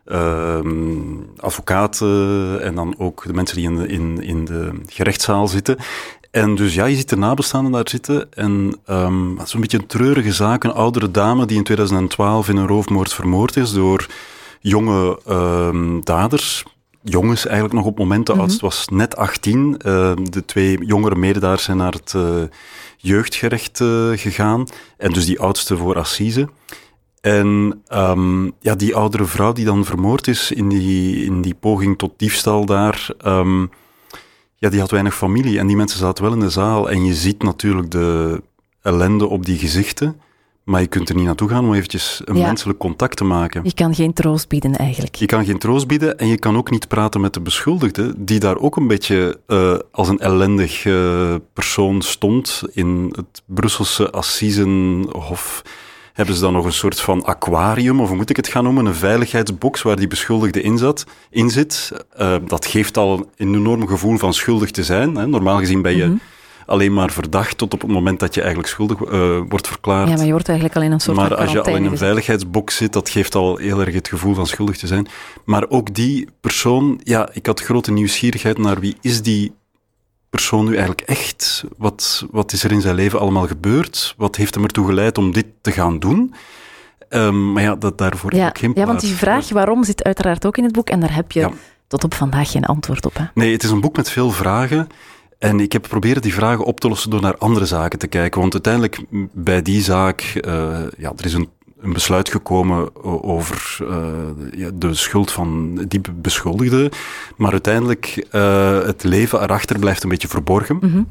uh, 0.05 0.59
advocaten 1.37 2.61
en 2.61 2.75
dan 2.75 2.95
ook 2.97 3.23
de 3.25 3.33
mensen 3.33 3.55
die 3.55 3.65
in 3.65 3.75
de, 3.75 3.87
in, 3.87 4.21
in 4.21 4.45
de 4.45 4.71
gerechtszaal 4.87 5.47
zitten. 5.47 5.77
En 6.33 6.55
dus 6.55 6.73
ja, 6.73 6.85
je 6.85 6.95
ziet 6.95 7.09
de 7.09 7.17
nabestaanden 7.17 7.71
daar 7.71 7.89
zitten. 7.89 8.33
En 8.33 8.79
um, 8.89 9.37
het 9.37 9.47
is 9.47 9.53
een 9.53 9.61
beetje 9.61 9.77
een 9.77 9.85
treurige 9.85 10.33
zaak. 10.33 10.63
Een 10.63 10.73
oudere 10.73 11.11
dame 11.11 11.45
die 11.45 11.57
in 11.57 11.63
2012 11.63 12.49
in 12.49 12.57
een 12.57 12.67
roofmoord 12.67 13.13
vermoord 13.13 13.55
is 13.55 13.73
door 13.73 14.07
jonge 14.59 15.19
um, 15.29 16.03
daders. 16.03 16.63
Jongens 17.01 17.45
eigenlijk 17.45 17.73
nog 17.75 17.85
op 17.85 17.89
het 17.89 17.99
moment. 17.99 18.25
De 18.25 18.33
mm 18.33 18.39
oudste 18.39 18.61
was 18.61 18.87
net 18.87 19.15
18. 19.15 19.79
Uh, 19.85 20.11
ehm, 20.11 20.23
de 20.23 20.45
twee 20.45 20.85
jongere 20.85 21.15
mededaars 21.15 21.63
zijn 21.63 21.77
naar 21.77 21.93
het 21.93 22.13
uh, 22.15 22.43
jeugdgerecht 22.97 23.79
uh, 23.79 24.09
gegaan. 24.13 24.67
En 24.97 25.11
dus 25.11 25.25
die 25.25 25.39
oudste 25.39 25.77
voor 25.77 25.97
assise. 25.97 26.49
En 27.23 27.81
um, 27.93 28.53
ja, 28.59 28.75
die 28.75 28.95
oudere 28.95 29.25
vrouw 29.25 29.53
die 29.53 29.65
dan 29.65 29.85
vermoord 29.85 30.27
is 30.27 30.51
in 30.51 30.69
die, 30.69 31.25
in 31.25 31.41
die 31.41 31.55
poging 31.55 31.97
tot 31.97 32.13
diefstal 32.17 32.65
daar, 32.65 33.07
um, 33.25 33.69
ja, 34.55 34.69
die 34.69 34.79
had 34.79 34.91
weinig 34.91 35.15
familie. 35.15 35.59
En 35.59 35.67
die 35.67 35.75
mensen 35.75 35.99
zaten 35.99 36.23
wel 36.23 36.33
in 36.33 36.39
de 36.39 36.49
zaal. 36.49 36.89
En 36.89 37.05
je 37.05 37.13
ziet 37.13 37.43
natuurlijk 37.43 37.91
de 37.91 38.41
ellende 38.81 39.27
op 39.27 39.45
die 39.45 39.57
gezichten. 39.57 40.21
Maar 40.63 40.81
je 40.81 40.87
kunt 40.87 41.09
er 41.09 41.15
niet 41.15 41.25
naartoe 41.25 41.49
gaan 41.49 41.65
om 41.65 41.73
eventjes 41.73 42.21
een 42.25 42.41
menselijk 42.41 42.79
contact 42.79 43.17
te 43.17 43.23
maken. 43.23 43.61
Je 43.63 43.73
kan 43.73 43.95
geen 43.95 44.13
troost 44.13 44.47
bieden 44.47 44.75
eigenlijk. 44.75 45.15
Je 45.15 45.25
kan 45.25 45.45
geen 45.45 45.57
troost 45.57 45.87
bieden 45.87 46.17
en 46.17 46.27
je 46.27 46.37
kan 46.37 46.57
ook 46.57 46.71
niet 46.71 46.87
praten 46.87 47.21
met 47.21 47.33
de 47.33 47.41
beschuldigde, 47.41 48.13
die 48.17 48.39
daar 48.39 48.57
ook 48.57 48.75
een 48.75 48.87
beetje 48.87 49.39
uh, 49.47 49.75
als 49.91 50.09
een 50.09 50.19
ellendig 50.19 50.85
uh, 50.85 51.35
persoon 51.53 52.01
stond 52.01 52.63
in 52.71 53.13
het 53.15 53.41
Brusselse 53.45 54.11
Assisenhof 54.11 55.61
hebben 56.13 56.35
ze 56.35 56.41
dan 56.41 56.53
nog 56.53 56.65
een 56.65 56.73
soort 56.73 56.99
van 56.99 57.25
aquarium, 57.25 58.01
of 58.01 58.07
hoe 58.07 58.17
moet 58.17 58.29
ik 58.29 58.35
het 58.35 58.47
gaan 58.47 58.63
noemen, 58.63 58.85
een 58.85 58.95
veiligheidsbox 58.95 59.81
waar 59.81 59.95
die 59.95 60.07
beschuldigde 60.07 60.61
in, 60.61 60.77
zat, 60.77 61.05
in 61.29 61.49
zit. 61.49 61.91
Uh, 62.19 62.35
dat 62.47 62.65
geeft 62.65 62.97
al 62.97 63.29
een 63.37 63.55
enorm 63.55 63.87
gevoel 63.87 64.17
van 64.17 64.33
schuldig 64.33 64.71
te 64.71 64.83
zijn. 64.83 65.15
Hè. 65.15 65.27
Normaal 65.27 65.57
gezien 65.57 65.81
ben 65.81 65.95
je... 65.95 66.05
Mhm. 66.05 66.17
alleen 66.65 66.93
maar 66.93 67.11
verdacht 67.11 67.57
tot 67.57 67.73
op 67.73 67.81
het 67.81 67.91
moment 67.91 68.19
dat 68.19 68.33
je 68.33 68.39
eigenlijk 68.39 68.69
schuldig 68.69 68.99
uh, 68.99 69.39
wordt 69.49 69.67
verklaard. 69.67 70.09
Ja, 70.09 70.15
maar 70.15 70.25
je 70.25 70.31
wordt 70.31 70.47
eigenlijk 70.47 70.77
alleen 70.77 70.91
een 70.91 70.99
soort 70.99 71.17
Maar 71.17 71.35
als 71.35 71.51
je 71.51 71.61
al 71.61 71.75
in 71.75 71.85
een 71.85 71.97
veiligheidsbox 71.97 72.75
zit, 72.75 72.93
dat 72.93 73.09
geeft 73.09 73.35
al 73.35 73.57
heel 73.57 73.79
erg 73.79 73.93
het 73.93 74.07
gevoel 74.07 74.33
van 74.33 74.47
schuldig 74.47 74.77
te 74.77 74.87
zijn. 74.87 75.07
Maar 75.45 75.65
ook 75.69 75.93
die 75.93 76.27
persoon, 76.41 76.99
ja, 77.03 77.29
ik 77.31 77.45
had 77.45 77.61
grote 77.61 77.91
nieuwsgierigheid 77.91 78.57
naar 78.57 78.79
wie 78.79 78.95
is 79.01 79.21
die 79.21 79.53
persoon 80.35 80.65
nu 80.65 80.71
eigenlijk 80.71 81.01
echt? 81.01 81.63
Wat, 81.77 82.25
wat 82.31 82.51
is 82.51 82.63
er 82.63 82.71
in 82.71 82.81
zijn 82.81 82.95
leven 82.95 83.19
allemaal 83.19 83.47
gebeurd? 83.47 84.13
Wat 84.17 84.35
heeft 84.35 84.55
hem 84.55 84.63
ertoe 84.63 84.85
geleid 84.85 85.17
om 85.17 85.31
dit 85.31 85.45
te 85.61 85.71
gaan 85.71 85.99
doen? 85.99 86.33
Um, 87.09 87.51
maar 87.53 87.63
ja, 87.63 87.75
dat, 87.75 87.97
daarvoor 87.97 88.35
ja, 88.35 88.47
ook 88.47 88.57
geen 88.57 88.71
Ja, 88.75 88.85
want 88.85 88.99
die 88.99 89.13
vraag 89.13 89.49
waarom 89.49 89.83
zit 89.83 90.03
uiteraard 90.03 90.45
ook 90.45 90.57
in 90.57 90.63
het 90.63 90.73
boek 90.73 90.89
en 90.89 90.99
daar 90.99 91.15
heb 91.15 91.31
je 91.31 91.49
tot 91.87 92.03
op 92.03 92.13
vandaag 92.13 92.51
geen 92.51 92.65
antwoord 92.65 93.05
op. 93.05 93.17
Hè? 93.17 93.23
Nee, 93.33 93.51
het 93.51 93.63
is 93.63 93.69
een 93.69 93.81
boek 93.81 93.95
met 93.95 94.09
veel 94.09 94.31
vragen. 94.31 94.87
En 95.39 95.59
ik 95.59 95.71
heb 95.71 95.81
proberen 95.81 96.21
die 96.21 96.33
vragen 96.33 96.65
op 96.65 96.79
te 96.79 96.87
lossen 96.87 97.09
door 97.09 97.21
naar 97.21 97.37
andere 97.37 97.65
zaken 97.65 97.99
te 97.99 98.07
kijken. 98.07 98.41
Want 98.41 98.53
uiteindelijk 98.53 98.99
bij 99.31 99.61
die 99.61 99.81
zaak, 99.81 100.21
uh, 100.21 100.79
ja, 100.97 101.13
er 101.17 101.25
is 101.25 101.33
een 101.33 101.49
een 101.83 101.93
besluit 101.93 102.29
gekomen 102.29 103.03
over 103.23 103.77
uh, 103.81 104.67
de 104.73 104.93
schuld 104.93 105.31
van 105.31 105.75
die 105.87 106.01
beschuldigde. 106.15 106.91
Maar 107.37 107.51
uiteindelijk, 107.51 108.27
uh, 108.31 108.81
het 108.81 109.03
leven 109.03 109.41
erachter 109.41 109.79
blijft 109.79 110.03
een 110.03 110.09
beetje 110.09 110.27
verborgen. 110.27 110.77
Mm 110.81 110.91
-hmm. 110.91 111.07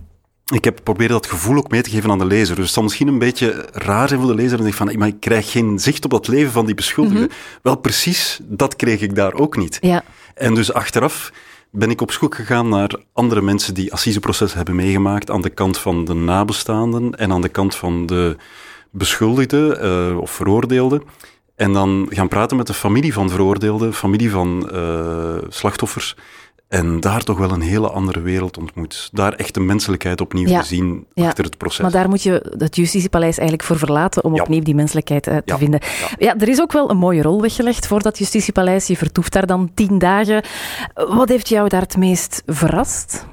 Ik 0.53 0.65
heb 0.65 0.81
proberen 0.83 1.13
dat 1.13 1.27
gevoel 1.27 1.57
ook 1.57 1.71
mee 1.71 1.83
te 1.83 1.91
geven 1.91 2.11
aan 2.11 2.19
de 2.19 2.27
lezer. 2.27 2.55
Dus 2.55 2.65
het 2.65 2.75
zal 2.75 2.83
misschien 2.83 3.09
een 3.09 3.19
beetje 3.19 3.69
raar 3.73 4.09
zijn 4.09 4.21
voor 4.21 4.29
de 4.29 4.37
lezer 4.37 4.59
en 4.59 4.65
denk 4.65 4.77
van, 4.77 4.99
maar 4.99 5.09
ik 5.09 5.21
krijg 5.21 5.51
geen 5.51 5.79
zicht 5.79 6.05
op 6.05 6.11
dat 6.11 6.29
leven 6.29 6.53
van 6.53 6.67
die 6.67 6.75
beschuldigde. 6.75 7.19
Mm 7.19 7.27
-hmm. 7.27 7.61
Wel, 7.63 7.77
precies, 7.77 8.41
dat 8.43 8.77
kreeg 8.77 9.01
ik 9.01 9.15
daar 9.15 9.35
ook 9.35 9.57
niet. 9.57 9.79
Ja. 9.81 10.05
En 10.35 10.55
dus 10.55 10.73
achteraf 10.73 11.33
ben 11.71 11.91
ik 11.91 12.01
op 12.01 12.13
zoek 12.13 12.35
gegaan 12.35 12.69
naar 12.69 12.95
andere 13.13 13.43
mensen 13.43 13.75
die 13.75 13.93
assiseprocessen 13.93 14.57
hebben 14.57 14.77
meegemaakt 14.77 15.31
aan 15.31 15.43
de 15.43 15.51
kant 15.51 15.79
van 15.79 16.05
de 16.05 16.15
nabestaanden 16.15 17.15
en 17.15 17.33
aan 17.33 17.41
de 17.41 17.49
kant 17.49 17.75
van 17.75 18.07
de 18.07 18.37
beschuldigde 18.93 19.79
uh, 20.13 20.19
of 20.19 20.31
veroordeelde. 20.31 21.03
En 21.57 21.73
dan 21.73 22.07
gaan 22.11 22.29
praten 22.29 22.57
met 22.57 22.67
de 22.67 22.75
familie 22.75 23.13
van 23.13 23.31
veroordeelden, 23.31 23.95
familie 23.95 24.31
van 24.31 24.71
uh, 24.73 25.35
slachtoffers. 25.49 26.17
En 26.69 27.01
daar 27.01 27.23
toch 27.23 27.39
wel 27.39 27.51
een 27.51 27.61
hele 27.61 27.91
andere 27.91 28.21
wereld 28.21 28.59
ontmoet. 28.59 29.09
Daar 29.13 29.33
echt 29.33 29.55
de 29.55 29.61
menselijkheid 29.61 30.21
opnieuw 30.21 30.49
ja. 30.49 30.61
te 30.61 30.67
zien 30.67 31.07
ja. 31.15 31.27
achter 31.27 31.45
het 31.45 31.57
proces. 31.57 31.81
Maar 31.81 31.91
daar 31.91 32.09
moet 32.09 32.23
je 32.23 32.55
het 32.59 32.77
Justitiepaleis 32.77 33.39
eigenlijk 33.39 33.69
voor 33.69 33.79
verlaten 33.79 34.25
om 34.25 34.35
ja. 34.35 34.43
opnieuw 34.43 34.63
die 34.63 34.75
menselijkheid 34.75 35.27
uh, 35.27 35.37
te 35.37 35.57
vinden. 35.59 35.81
Ja. 36.19 36.37
er 36.39 36.49
is 36.49 36.61
ook 36.61 36.73
wel 36.73 36.91
een 36.91 36.97
mooie 36.97 37.23
rol 37.23 37.41
weggelegd 37.41 37.87
voor 37.87 38.03
dat 38.03 38.19
Justitiepaleis. 38.19 38.87
Je 38.87 38.97
vertoeft 38.97 39.33
daar 39.33 39.47
dan 39.47 39.71
tien 39.75 39.99
dagen. 39.99 40.45
Wat 40.95 41.29
heeft 41.29 41.49
jou 41.49 41.69
daar 41.69 41.81
het 41.81 41.97
meest 41.97 42.43
verrast? 42.47 43.27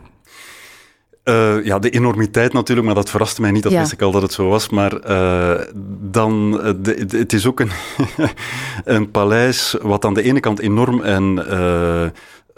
Uh, 1.29 1.65
ja, 1.65 1.79
de 1.79 1.89
enormiteit 1.89 2.53
natuurlijk, 2.53 2.87
maar 2.87 2.95
dat 2.95 3.09
verraste 3.09 3.41
mij 3.41 3.51
niet. 3.51 3.63
Dat 3.63 3.71
ja. 3.71 3.79
wist 3.79 3.91
ik 3.91 4.01
al 4.01 4.11
dat 4.11 4.21
het 4.21 4.33
zo 4.33 4.47
was. 4.47 4.69
Maar 4.69 5.09
uh, 5.09 5.61
dan, 6.01 6.53
uh, 6.53 6.63
de, 6.63 7.05
de, 7.05 7.17
het 7.17 7.33
is 7.33 7.45
ook 7.45 7.59
een, 7.59 7.71
een 8.95 9.11
paleis 9.11 9.75
wat 9.81 10.05
aan 10.05 10.13
de 10.13 10.23
ene 10.23 10.39
kant 10.39 10.59
enorm 10.59 11.01
en 11.01 11.35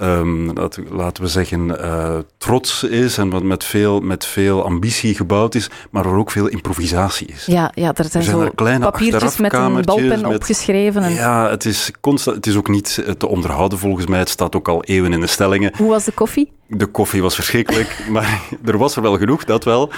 um, 0.01 0.53
laten 0.89 1.23
we 1.23 1.27
zeggen, 1.27 1.67
uh, 1.67 2.17
trots 2.37 2.83
is 2.83 3.17
en 3.17 3.29
wat 3.29 3.43
met 3.43 3.63
veel, 3.63 3.99
met 3.99 4.25
veel 4.25 4.65
ambitie 4.65 5.15
gebouwd 5.15 5.55
is, 5.55 5.69
maar 5.89 6.03
waar 6.03 6.17
ook 6.17 6.31
veel 6.31 6.47
improvisatie 6.47 7.27
is. 7.27 7.45
Ja, 7.45 7.71
ja 7.75 7.93
er 7.93 8.05
zijn, 8.09 8.23
er 8.23 8.29
zo 8.29 8.49
kleine 8.55 8.83
papiertjes 8.83 9.37
met 9.37 9.53
een 9.53 9.81
balpen 9.81 10.07
met, 10.07 10.25
opgeschreven. 10.25 11.03
En... 11.03 11.13
Ja, 11.13 11.49
het 11.49 11.65
is, 11.65 11.91
constant, 12.01 12.35
het 12.35 12.47
is 12.47 12.55
ook 12.55 12.67
niet 12.67 13.03
te 13.17 13.27
onderhouden 13.27 13.77
volgens 13.77 14.05
mij. 14.05 14.19
Het 14.19 14.29
staat 14.29 14.55
ook 14.55 14.67
al 14.67 14.83
eeuwen 14.83 15.13
in 15.13 15.19
de 15.19 15.27
stellingen. 15.27 15.73
Hoe 15.77 15.89
was 15.89 16.05
de 16.05 16.11
koffie? 16.11 16.51
De 16.67 16.85
koffie 16.85 17.21
was 17.21 17.35
verschrikkelijk, 17.35 18.03
maar 18.09 18.41
er 18.65 18.77
was 18.77 18.95
er 18.95 19.01
wel 19.01 19.17
genoeg, 19.17 19.43
dat 19.43 19.63
wel. 19.63 19.91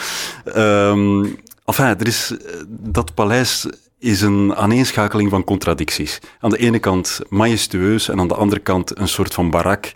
Um, 0.55 1.35
enfin, 1.65 1.85
er 1.85 2.07
is, 2.07 2.33
dat 2.67 3.13
paleis 3.13 3.67
is 4.03 4.21
een 4.21 4.55
aaneenschakeling 4.55 5.29
van 5.29 5.43
contradicties. 5.43 6.19
Aan 6.39 6.49
de 6.49 6.57
ene 6.57 6.79
kant 6.79 7.19
majestueus 7.29 8.09
en 8.09 8.19
aan 8.19 8.27
de 8.27 8.35
andere 8.35 8.61
kant 8.61 8.97
een 8.97 9.07
soort 9.07 9.33
van 9.33 9.49
barak, 9.49 9.93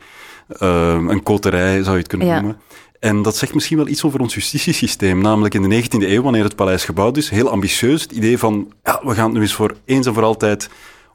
uh, 0.62 0.94
een 1.08 1.24
koterij 1.24 1.84
zou 1.84 1.92
je 1.92 2.02
het 2.02 2.08
kunnen 2.08 2.28
noemen. 2.28 2.58
En 3.00 3.22
dat 3.22 3.38
zegt 3.38 3.54
misschien 3.54 3.78
wel 3.78 3.88
iets 3.88 4.04
over 4.04 4.20
ons 4.20 4.34
justitiesysteem. 4.34 5.22
Namelijk 5.22 5.54
in 5.54 5.70
de 5.70 5.84
19e 5.84 6.10
eeuw, 6.10 6.22
wanneer 6.22 6.44
het 6.44 6.56
paleis 6.56 6.86
gebouwd 6.86 7.18
is, 7.18 7.30
heel 7.30 7.50
ambitieus. 7.50 8.02
Het 8.02 8.12
idee 8.12 8.38
van, 8.38 8.74
ja, 8.84 9.00
we 9.04 9.14
gaan 9.14 9.26
het 9.26 9.34
nu 9.34 9.42
eens 9.42 9.54
voor 9.54 9.76
eens 9.86 10.06
en 10.08 10.14
voor 10.14 10.24
altijd 10.24 10.70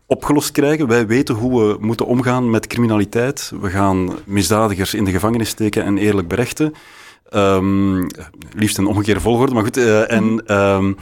opgelost 0.07 0.51
krijgen. 0.51 0.87
Wij 0.87 1.07
weten 1.07 1.35
hoe 1.35 1.61
we 1.61 1.77
moeten 1.81 2.07
omgaan 2.07 2.51
met 2.51 2.67
criminaliteit. 2.67 3.53
We 3.61 3.71
gaan 3.71 4.19
misdadigers 4.25 4.95
in 4.95 5.05
de 5.05 5.11
gevangenis 5.11 5.49
steken 5.49 5.85
en 5.85 5.99
eerlijk 5.99 6.29
berechten. 6.29 6.75
Um, 7.35 8.07
liefst 8.55 8.79
in 8.79 8.87
omgekeerde 8.87 9.21
volgorde, 9.21 9.55
maar 9.55 9.63
goed. 9.63 9.77
Uh, 9.77 10.11
en, 10.11 10.57
um, 10.57 10.97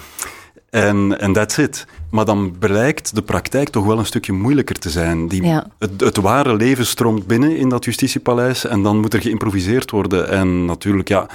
en, 0.71 1.13
en 1.21 1.33
that's 1.33 1.59
it. 1.59 1.87
Maar 2.11 2.25
dan 2.25 2.55
blijkt 2.59 3.15
de 3.15 3.23
praktijk 3.23 3.69
toch 3.69 3.85
wel 3.85 3.99
een 3.99 4.07
stukje 4.07 4.33
moeilijker 4.33 4.79
te 4.79 4.91
zijn. 4.91 5.29
Die, 5.29 5.45
het, 5.79 6.01
het, 6.01 6.17
ware 6.17 6.57
leven 6.57 6.87
stroomt 6.87 7.27
binnen 7.27 7.57
in 7.57 7.69
dat 7.69 7.85
justitiepaleis 7.85 8.67
en 8.67 8.83
dan 8.83 9.01
moet 9.01 9.15
er 9.15 9.21
geïmproviseerd 9.21 9.91
worden. 9.91 10.29
En 10.29 10.65
natuurlijk, 10.65 11.09
ja, 11.09 11.27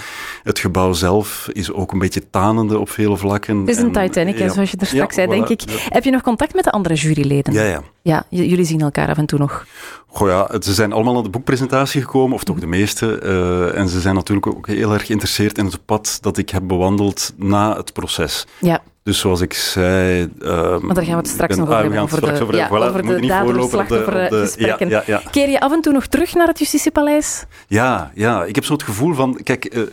het 0.43 0.59
gebouw 0.59 0.93
zelf 0.93 1.49
is 1.53 1.71
ook 1.71 1.91
een 1.91 1.99
beetje 1.99 2.29
tanende 2.29 2.79
op 2.79 2.89
vele 2.89 3.17
vlakken. 3.17 3.59
Het 3.59 3.69
is 3.69 3.77
een 3.77 3.91
Titanic, 3.91 4.37
ja. 4.37 4.49
zoals 4.49 4.71
je 4.71 4.77
er 4.77 4.85
straks 4.85 5.15
zei, 5.15 5.27
denk 5.27 5.47
ik. 5.49 5.61
Heb 5.89 6.03
je 6.03 6.11
nog 6.11 6.21
contact 6.21 6.53
met 6.53 6.63
de 6.63 6.71
andere 6.71 6.93
juryleden? 6.93 7.53
Ja, 7.53 7.63
ja. 7.63 7.83
Ja, 8.01 8.23
jullie 8.29 8.65
zien 8.65 8.81
elkaar 8.81 9.09
af 9.09 9.17
en 9.17 9.25
toe 9.25 9.39
nog. 9.39 9.65
Goh 10.07 10.27
ja, 10.27 10.61
ze 10.61 10.73
zijn 10.73 10.93
allemaal 10.93 11.13
naar 11.13 11.23
de 11.23 11.29
boekpresentatie 11.29 12.01
gekomen, 12.01 12.35
of 12.35 12.43
toch 12.43 12.59
de 12.59 12.67
meeste. 12.67 13.19
Uh, 13.23 13.77
en 13.77 13.89
ze 13.89 13.99
zijn 13.99 14.15
natuurlijk 14.15 14.47
ook 14.47 14.67
heel 14.67 14.93
erg 14.93 15.05
geïnteresseerd 15.05 15.57
in 15.57 15.65
het 15.65 15.85
pad 15.85 16.17
dat 16.21 16.37
ik 16.37 16.49
heb 16.49 16.67
bewandeld 16.67 17.33
na 17.37 17.77
het 17.77 17.93
proces. 17.93 18.45
Ja. 18.59 18.81
Dus 19.03 19.19
zoals 19.19 19.41
ik 19.41 19.53
zei... 19.53 20.29
Um, 20.39 20.64
maar 20.81 20.95
daar 20.95 21.03
gaan 21.03 21.13
we 21.13 21.19
het 21.19 21.27
straks 21.27 21.55
nog 21.55 21.67
over 21.67 21.81
hebben. 21.81 21.99
Over 21.99 22.21
de, 22.21 22.41
over, 22.41 22.55
ja, 22.55 22.67
voilà, 22.67 22.71
over 22.71 23.05
de 23.05 23.27
dader-slachtoffer-gesprekken. 23.27 24.89
Ja, 24.89 25.03
ja, 25.05 25.21
Keer 25.31 25.49
je 25.49 25.59
af 25.59 25.71
en 25.71 25.81
toe 25.81 25.93
nog 25.93 26.05
terug 26.05 26.33
naar 26.33 26.47
het 26.47 26.59
Justitiepaleis? 26.59 27.45
Ja, 27.67 28.11
ja, 28.13 28.43
ik 28.43 28.55
heb 28.55 28.63
zo 28.65 28.73
het 28.73 28.83
gevoel 28.83 29.13
van... 29.13 29.39
Kijk, 29.43 29.75
uh, 29.75 29.83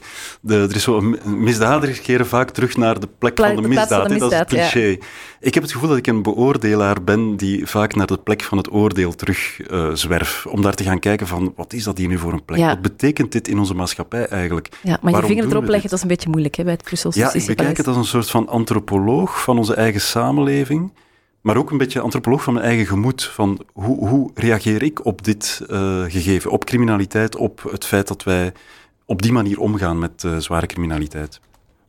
de, 0.41 0.55
er 0.55 0.75
is 0.75 0.83
zo... 0.83 1.00
Misdadigers 1.25 2.00
keren 2.00 2.26
vaak 2.26 2.50
terug 2.50 2.76
naar 2.76 3.00
de 3.00 3.09
plek 3.19 3.38
van 3.38 3.57
de 3.57 3.69
misdaad. 3.69 4.09
De 4.09 4.12
misdaad 4.12 4.31
dat 4.31 4.52
is 4.59 4.71
cliché. 4.71 4.99
Ik 5.41 5.55
heb 5.55 5.62
het 5.62 5.73
gevoel 5.73 5.88
dat 5.88 5.99
ik 5.99 6.07
een 6.07 6.23
beoordelaar 6.23 7.02
ben 7.05 7.37
die 7.37 7.67
vaak 7.67 7.95
naar 7.95 8.07
de 8.07 8.19
plek 8.19 8.43
van 8.43 8.59
het 8.59 8.73
oordeel 8.73 9.14
terug 9.14 9.71
uh, 9.71 9.91
zwerf. 9.93 10.47
Om 10.47 10.62
daar 10.62 10.75
te 10.75 10.85
gaan 10.85 10.99
kijken 10.99 11.26
van, 11.26 11.52
wat 11.57 11.73
is 11.73 11.85
dat 11.85 11.99
hier 11.99 12.09
nu 12.09 12.19
voor 12.19 12.33
een 12.33 12.45
plek? 12.45 12.61
Wat 12.61 12.83
betekent 12.83 13.33
dit 13.33 13.49
in 13.49 13.59
onze 13.59 13.75
maatschappij 13.75 14.26
eigenlijk? 14.26 14.69
Ja, 14.83 14.99
maar 15.02 15.12
je 15.21 15.26
vinger 15.26 15.45
erop 15.45 15.69
leggen, 15.69 15.88
dat 15.88 15.99
is 15.99 16.02
een 16.02 16.09
beetje 16.09 16.29
moeilijk 16.29 16.55
hè, 16.55 16.62
bij 16.64 16.73
het 16.73 16.83
Brusselse 16.83 17.19
Ja, 17.19 17.33
ik 17.33 17.47
bekijk 17.47 17.76
het 17.76 17.87
als 17.87 17.97
een 17.97 18.05
soort 18.05 18.31
van 18.31 18.49
antropologie 18.49 19.41
van 19.43 19.59
onze 19.59 19.75
eigen 19.75 20.00
samenleving, 20.00 20.62
maar 21.42 21.57
ook 21.57 21.71
een 21.71 21.78
beetje 21.78 22.00
antropoloog 22.00 22.42
van 22.42 22.52
mijn 22.52 22.66
eigen 22.66 22.87
gemoed. 22.87 23.25
Van 23.25 23.64
hoe, 23.73 24.09
hoe 24.09 24.31
reageer 24.35 24.83
ik 24.83 25.04
op 25.04 25.25
dit 25.25 25.62
uh, 25.71 26.02
gegeven, 26.02 26.50
op 26.50 26.64
criminaliteit, 26.64 27.37
op 27.37 27.62
het 27.71 27.85
feit 27.85 28.09
dat 28.09 28.23
wij 28.23 28.52
op 29.07 29.23
die 29.23 29.33
manier 29.33 29.61
omgaan 29.61 29.99
met 29.99 30.23
uh, 30.23 30.37
zware 30.37 30.66
criminaliteit. 30.66 31.40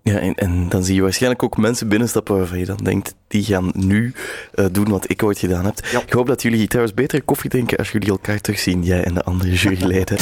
Ja, 0.03 0.17
en, 0.19 0.35
en, 0.35 0.69
dan 0.69 0.83
zie 0.83 0.95
je 0.95 1.01
waarschijnlijk 1.01 1.43
ook 1.43 1.57
mensen 1.57 1.87
binnenstappen 1.87 2.37
waarvan 2.37 2.59
je 2.59 2.65
dan 2.65 2.77
denkt, 2.77 3.15
die 3.27 3.43
gaan 3.43 3.71
nu 3.73 4.13
uh, 4.55 4.65
doen 4.71 4.89
wat 4.89 5.09
ik 5.09 5.23
ooit 5.23 5.39
gedaan 5.39 5.65
heb. 5.65 5.85
Ja. 5.91 6.01
Ik 6.01 6.13
hoop 6.13 6.27
dat 6.27 6.41
jullie 6.41 6.67
trouwens 6.67 6.95
betere 6.95 7.21
koffie 7.21 7.49
drinken 7.49 7.77
als 7.77 7.91
jullie 7.91 8.09
elkaar 8.09 8.41
terugzien, 8.41 8.83
jij 8.83 9.03
en 9.03 9.13
de 9.13 9.23
andere 9.23 9.53
juryleden. 9.53 10.17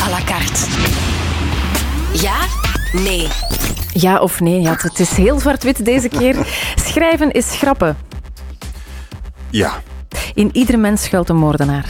à 0.00 0.10
la 0.14 0.24
carte. 0.24 0.66
Ja? 2.12 2.63
Nee. 2.94 3.28
Ja 3.92 4.18
of 4.18 4.40
nee? 4.40 4.60
Ja, 4.60 4.76
het 4.78 5.00
is 5.00 5.10
heel 5.10 5.40
zwart-wit 5.40 5.84
deze 5.84 6.08
keer. 6.08 6.36
Schrijven 6.86 7.30
is 7.30 7.52
schrappen. 7.52 7.96
Ja. 9.50 9.82
In 10.34 10.50
iedere 10.52 10.78
mens 10.78 11.02
schuilt 11.02 11.28
een 11.28 11.36
moordenaar. 11.36 11.86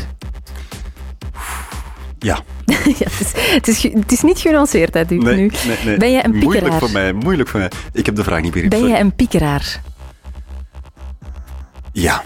Ja. 2.19 2.39
ja 2.99 3.07
het, 3.11 3.21
is, 3.21 3.33
het, 3.53 3.69
is, 3.69 3.83
het, 3.83 4.13
is, 4.13 4.23
niet 4.23 4.39
genuanceerd, 4.39 4.95
hè, 4.95 5.03
nu. 5.09 5.19
Nee, 5.19 5.51
nee. 5.85 5.97
Ben 5.97 6.11
je 6.11 6.25
een 6.25 6.31
piekeraar? 6.31 6.61
Moeilijk 6.61 6.75
voor 6.75 6.91
mij, 6.91 7.13
moeilijk 7.13 7.49
voor 7.49 7.61
mij. 7.61 7.71
Ik 7.93 8.07
heb 8.07 8.17
de 8.17 8.25
vraag 8.25 8.41
niet 8.41 8.55
meer. 8.55 8.69
Ben 8.69 8.87
je 8.87 8.99
een 8.99 9.15
piekeraar? 9.15 9.81
Ja. 11.93 12.23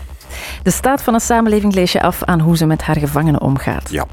De 0.62 0.70
staat 0.70 1.02
van 1.02 1.14
een 1.14 1.20
samenleving 1.20 1.75
lees 1.75 1.92
je 1.92 2.02
af 2.02 2.23
aan 2.23 2.40
hoe 2.40 2.56
ze 2.56 2.66
met 2.66 2.82
haar 2.82 2.97
gevangenen 2.97 3.40
omgaat. 3.40 3.90
Ja. 3.90 4.06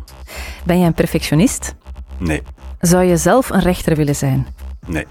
Ben 0.64 0.80
je 0.80 0.86
een 0.86 0.94
perfectionist? 0.94 1.76
Nee. 2.18 2.42
Zou 2.86 3.04
je 3.04 3.18
zelf 3.18 3.50
een 3.50 3.60
rechter 3.60 3.96
willen 3.96 4.16
zijn? 4.16 4.48
Nee. 4.88 5.06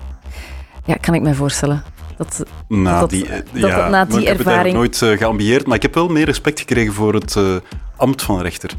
Ja, 0.84 0.94
kan 0.94 1.14
ik 1.14 1.22
me 1.22 1.34
voorstellen. 1.34 1.82
Dat, 2.16 2.44
na 2.68 3.00
dat, 3.00 3.10
die, 3.10 3.28
dat, 3.28 3.42
ja, 3.52 3.88
na 3.88 4.04
die 4.04 4.20
ik 4.20 4.28
ervaring... 4.28 4.64
heb 4.64 4.74
nooit 4.74 5.00
uh, 5.00 5.18
geambieerd, 5.18 5.66
maar 5.66 5.76
ik 5.76 5.82
heb 5.82 5.94
wel 5.94 6.08
meer 6.08 6.24
respect 6.24 6.58
gekregen 6.58 6.92
voor 6.92 7.14
het 7.14 7.34
uh, 7.34 7.54
ambt 7.96 8.22
van 8.22 8.40
rechter. 8.40 8.70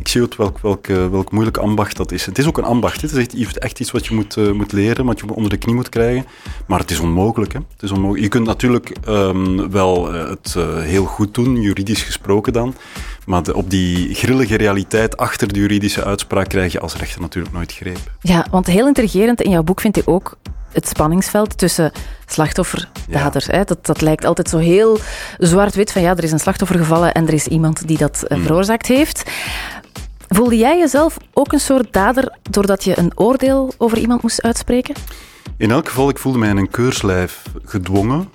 Ik 0.00 0.08
zie 0.08 0.22
ook 0.22 0.34
welk, 0.34 0.58
welk, 0.58 0.86
welk 0.86 1.30
moeilijk 1.30 1.56
ambacht 1.56 1.96
dat 1.96 2.12
is. 2.12 2.26
Het 2.26 2.38
is 2.38 2.46
ook 2.46 2.58
een 2.58 2.64
ambacht. 2.64 3.00
Het 3.00 3.12
is 3.12 3.26
echt, 3.26 3.58
echt 3.58 3.80
iets 3.80 3.90
wat 3.90 4.06
je 4.06 4.14
moet, 4.14 4.52
moet 4.54 4.72
leren, 4.72 5.04
wat 5.04 5.18
je 5.18 5.34
onder 5.34 5.50
de 5.50 5.56
knie 5.56 5.74
moet 5.74 5.88
krijgen. 5.88 6.26
Maar 6.66 6.78
het 6.78 6.90
is 6.90 7.00
onmogelijk. 7.00 7.52
Hè. 7.52 7.58
Het 7.72 7.82
is 7.82 7.90
onmogelijk. 7.90 8.22
Je 8.22 8.28
kunt 8.28 8.46
natuurlijk 8.46 8.96
um, 9.08 9.70
wel 9.70 10.12
het 10.12 10.56
heel 10.78 11.04
goed 11.04 11.34
doen, 11.34 11.60
juridisch 11.60 12.02
gesproken 12.02 12.52
dan. 12.52 12.74
Maar 13.28 13.42
de, 13.42 13.54
op 13.54 13.70
die 13.70 14.14
grillige 14.14 14.56
realiteit 14.56 15.16
achter 15.16 15.52
de 15.52 15.60
juridische 15.60 16.04
uitspraak 16.04 16.48
krijg 16.48 16.72
je 16.72 16.80
als 16.80 16.96
rechter 16.96 17.20
natuurlijk 17.20 17.54
nooit 17.54 17.72
greep. 17.72 17.98
Ja, 18.20 18.46
want 18.50 18.66
heel 18.66 18.86
intrigerend 18.86 19.40
in 19.40 19.50
jouw 19.50 19.62
boek 19.62 19.80
vind 19.80 19.96
ik 19.96 20.08
ook 20.08 20.36
het 20.72 20.88
spanningsveld 20.88 21.58
tussen 21.58 21.92
slachtoffer 22.26 22.88
dader. 23.08 23.54
Ja. 23.54 23.64
Dat, 23.64 23.86
dat 23.86 24.00
lijkt 24.00 24.24
altijd 24.24 24.48
zo 24.48 24.58
heel 24.58 24.98
zwart-wit 25.38 25.92
van 25.92 26.02
ja, 26.02 26.16
er 26.16 26.24
is 26.24 26.32
een 26.32 26.38
slachtoffer 26.38 26.78
gevallen 26.78 27.14
en 27.14 27.26
er 27.26 27.32
is 27.32 27.46
iemand 27.46 27.88
die 27.88 27.98
dat 27.98 28.22
eh, 28.22 28.36
mm. 28.36 28.42
veroorzaakt 28.42 28.86
heeft. 28.86 29.30
Voelde 30.28 30.56
jij 30.56 30.78
jezelf 30.78 31.16
ook 31.32 31.52
een 31.52 31.60
soort 31.60 31.92
dader 31.92 32.36
doordat 32.50 32.84
je 32.84 32.98
een 32.98 33.12
oordeel 33.14 33.72
over 33.78 33.98
iemand 33.98 34.22
moest 34.22 34.42
uitspreken? 34.42 34.94
In 35.56 35.70
elk 35.70 35.88
geval, 35.88 36.08
ik 36.08 36.18
voelde 36.18 36.38
mij 36.38 36.48
in 36.48 36.56
een 36.56 36.70
keurslijf 36.70 37.42
gedwongen. 37.64 38.28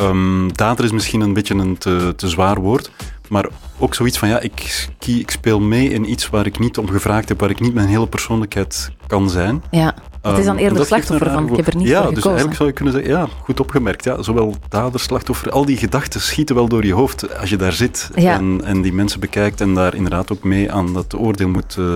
Um, 0.00 0.56
dader 0.56 0.84
is 0.84 0.92
misschien 0.92 1.20
een 1.20 1.32
beetje 1.32 1.54
een 1.54 1.78
te, 1.78 2.12
te 2.16 2.28
zwaar 2.28 2.60
woord, 2.60 2.90
maar 3.32 3.48
ook 3.78 3.94
zoiets 3.94 4.18
van, 4.18 4.28
ja, 4.28 4.40
ik, 4.40 4.88
ik 5.06 5.30
speel 5.30 5.60
mee 5.60 5.88
in 5.88 6.10
iets 6.10 6.30
waar 6.30 6.46
ik 6.46 6.58
niet 6.58 6.78
om 6.78 6.88
gevraagd 6.88 7.28
heb, 7.28 7.40
waar 7.40 7.50
ik 7.50 7.60
niet 7.60 7.74
mijn 7.74 7.88
hele 7.88 8.06
persoonlijkheid 8.06 8.90
kan 9.06 9.30
zijn. 9.30 9.62
Ja, 9.70 9.94
het 10.22 10.38
is 10.38 10.44
dan 10.44 10.56
ehm, 10.56 10.64
eerder 10.64 10.86
slachtoffer 10.86 11.30
van, 11.30 11.48
ik 11.48 11.56
heb 11.56 11.66
er 11.66 11.76
niet 11.76 11.88
ja, 11.88 12.02
voor 12.02 12.14
dus 12.14 12.24
eigenlijk 12.24 12.56
zou 12.56 12.68
je 12.68 12.74
kunnen 12.74 12.94
zeggen, 12.94 13.12
ja, 13.12 13.28
goed 13.42 13.60
opgemerkt. 13.60 14.04
Ja, 14.04 14.22
zowel 14.22 14.54
dader, 14.68 15.00
slachtoffer, 15.00 15.50
al 15.50 15.64
die 15.64 15.76
gedachten 15.76 16.20
schieten 16.20 16.54
wel 16.54 16.68
door 16.68 16.84
je 16.86 16.94
hoofd 16.94 17.38
als 17.38 17.50
je 17.50 17.56
daar 17.56 17.72
zit 17.72 18.10
en, 18.14 18.60
en 18.64 18.82
die 18.82 18.92
mensen 18.92 19.20
bekijkt 19.20 19.60
en 19.60 19.74
daar 19.74 19.94
inderdaad 19.94 20.32
ook 20.32 20.44
mee 20.44 20.72
aan 20.72 20.92
dat 20.92 21.14
oordeel 21.14 21.48
moet 21.48 21.76
uh, 21.78 21.94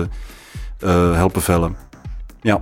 uh, 0.83 1.13
helpen 1.13 1.41
vellen. 1.41 1.75
Ja, 2.41 2.61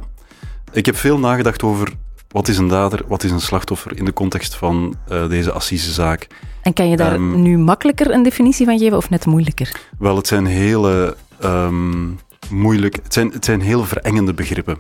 ik 0.72 0.86
heb 0.86 0.96
veel 0.96 1.20
nagedacht 1.20 1.64
over 1.64 1.94
wat 2.36 2.48
is 2.48 2.58
een 2.58 2.68
dader, 2.68 3.02
wat 3.08 3.24
is 3.24 3.32
een 3.32 3.40
slachtoffer 3.40 3.98
in 3.98 4.06
de 4.06 4.14
context 4.14 4.56
van 4.56 4.96
uh, 5.12 5.30
deze 5.30 5.52
assisezaak. 5.52 6.28
En 6.62 6.74
kan 6.74 6.90
je 6.90 6.98
daar 6.98 7.14
um, 7.14 7.42
nu 7.42 7.58
makkelijker 7.58 8.12
een 8.12 8.24
definitie 8.24 8.66
van 8.66 8.78
geven 8.78 8.98
of 8.98 9.10
net 9.10 9.26
moeilijker? 9.26 9.72
Wel, 10.00 10.16
het 10.16 10.28
zijn 10.28 10.46
hele 10.46 11.16
um, 11.44 12.20
moeilijk, 12.50 12.96
het 13.04 13.14
zijn, 13.14 13.32
het 13.32 13.46
zijn 13.46 13.62
heel 13.62 13.84
verengende 13.84 14.34
begrippen. 14.34 14.78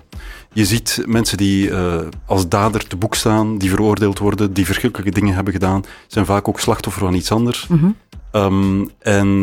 Je 0.53 0.65
ziet 0.65 1.03
mensen 1.05 1.37
die 1.37 1.69
uh, 1.69 1.95
als 2.25 2.47
dader 2.47 2.87
te 2.87 2.95
boek 2.95 3.15
staan, 3.15 3.57
die 3.57 3.69
veroordeeld 3.69 4.19
worden, 4.19 4.53
die 4.53 4.65
verschrikkelijke 4.65 5.11
dingen 5.11 5.35
hebben 5.35 5.53
gedaan, 5.53 5.83
zijn 6.07 6.25
vaak 6.25 6.47
ook 6.47 6.59
slachtoffer 6.59 7.01
van 7.01 7.13
iets 7.13 7.31
anders. 7.31 7.67
Mm 7.67 7.79
-hmm. 7.79 7.95
um, 8.41 8.89
en 8.99 9.41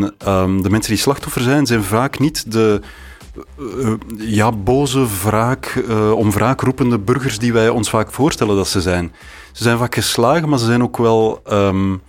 de 0.61 0.69
mensen 0.69 0.93
die 0.93 1.01
slachtoffer 1.01 1.41
zijn, 1.41 1.65
zijn 1.65 1.83
vaak 1.83 2.19
niet 2.19 2.51
de 2.51 2.81
uh, 3.57 3.93
ja, 4.17 4.51
boze 4.51 5.05
wraak, 5.23 5.83
uh, 5.89 6.11
om 6.11 6.31
wraak 6.31 6.61
roepende 6.61 6.99
burgers 6.99 7.39
die 7.39 7.53
wij 7.53 7.69
ons 7.69 7.89
vaak 7.89 8.11
voorstellen 8.11 8.55
dat 8.55 8.67
ze 8.67 8.81
zijn. 8.81 9.11
Ze 9.51 9.63
zijn 9.63 9.77
vaak 9.77 9.95
geslagen, 9.95 10.49
maar 10.49 10.59
ze 10.59 10.65
zijn 10.65 10.83
ook 10.83 10.97
wel, 10.97 11.41
um, 11.51 12.01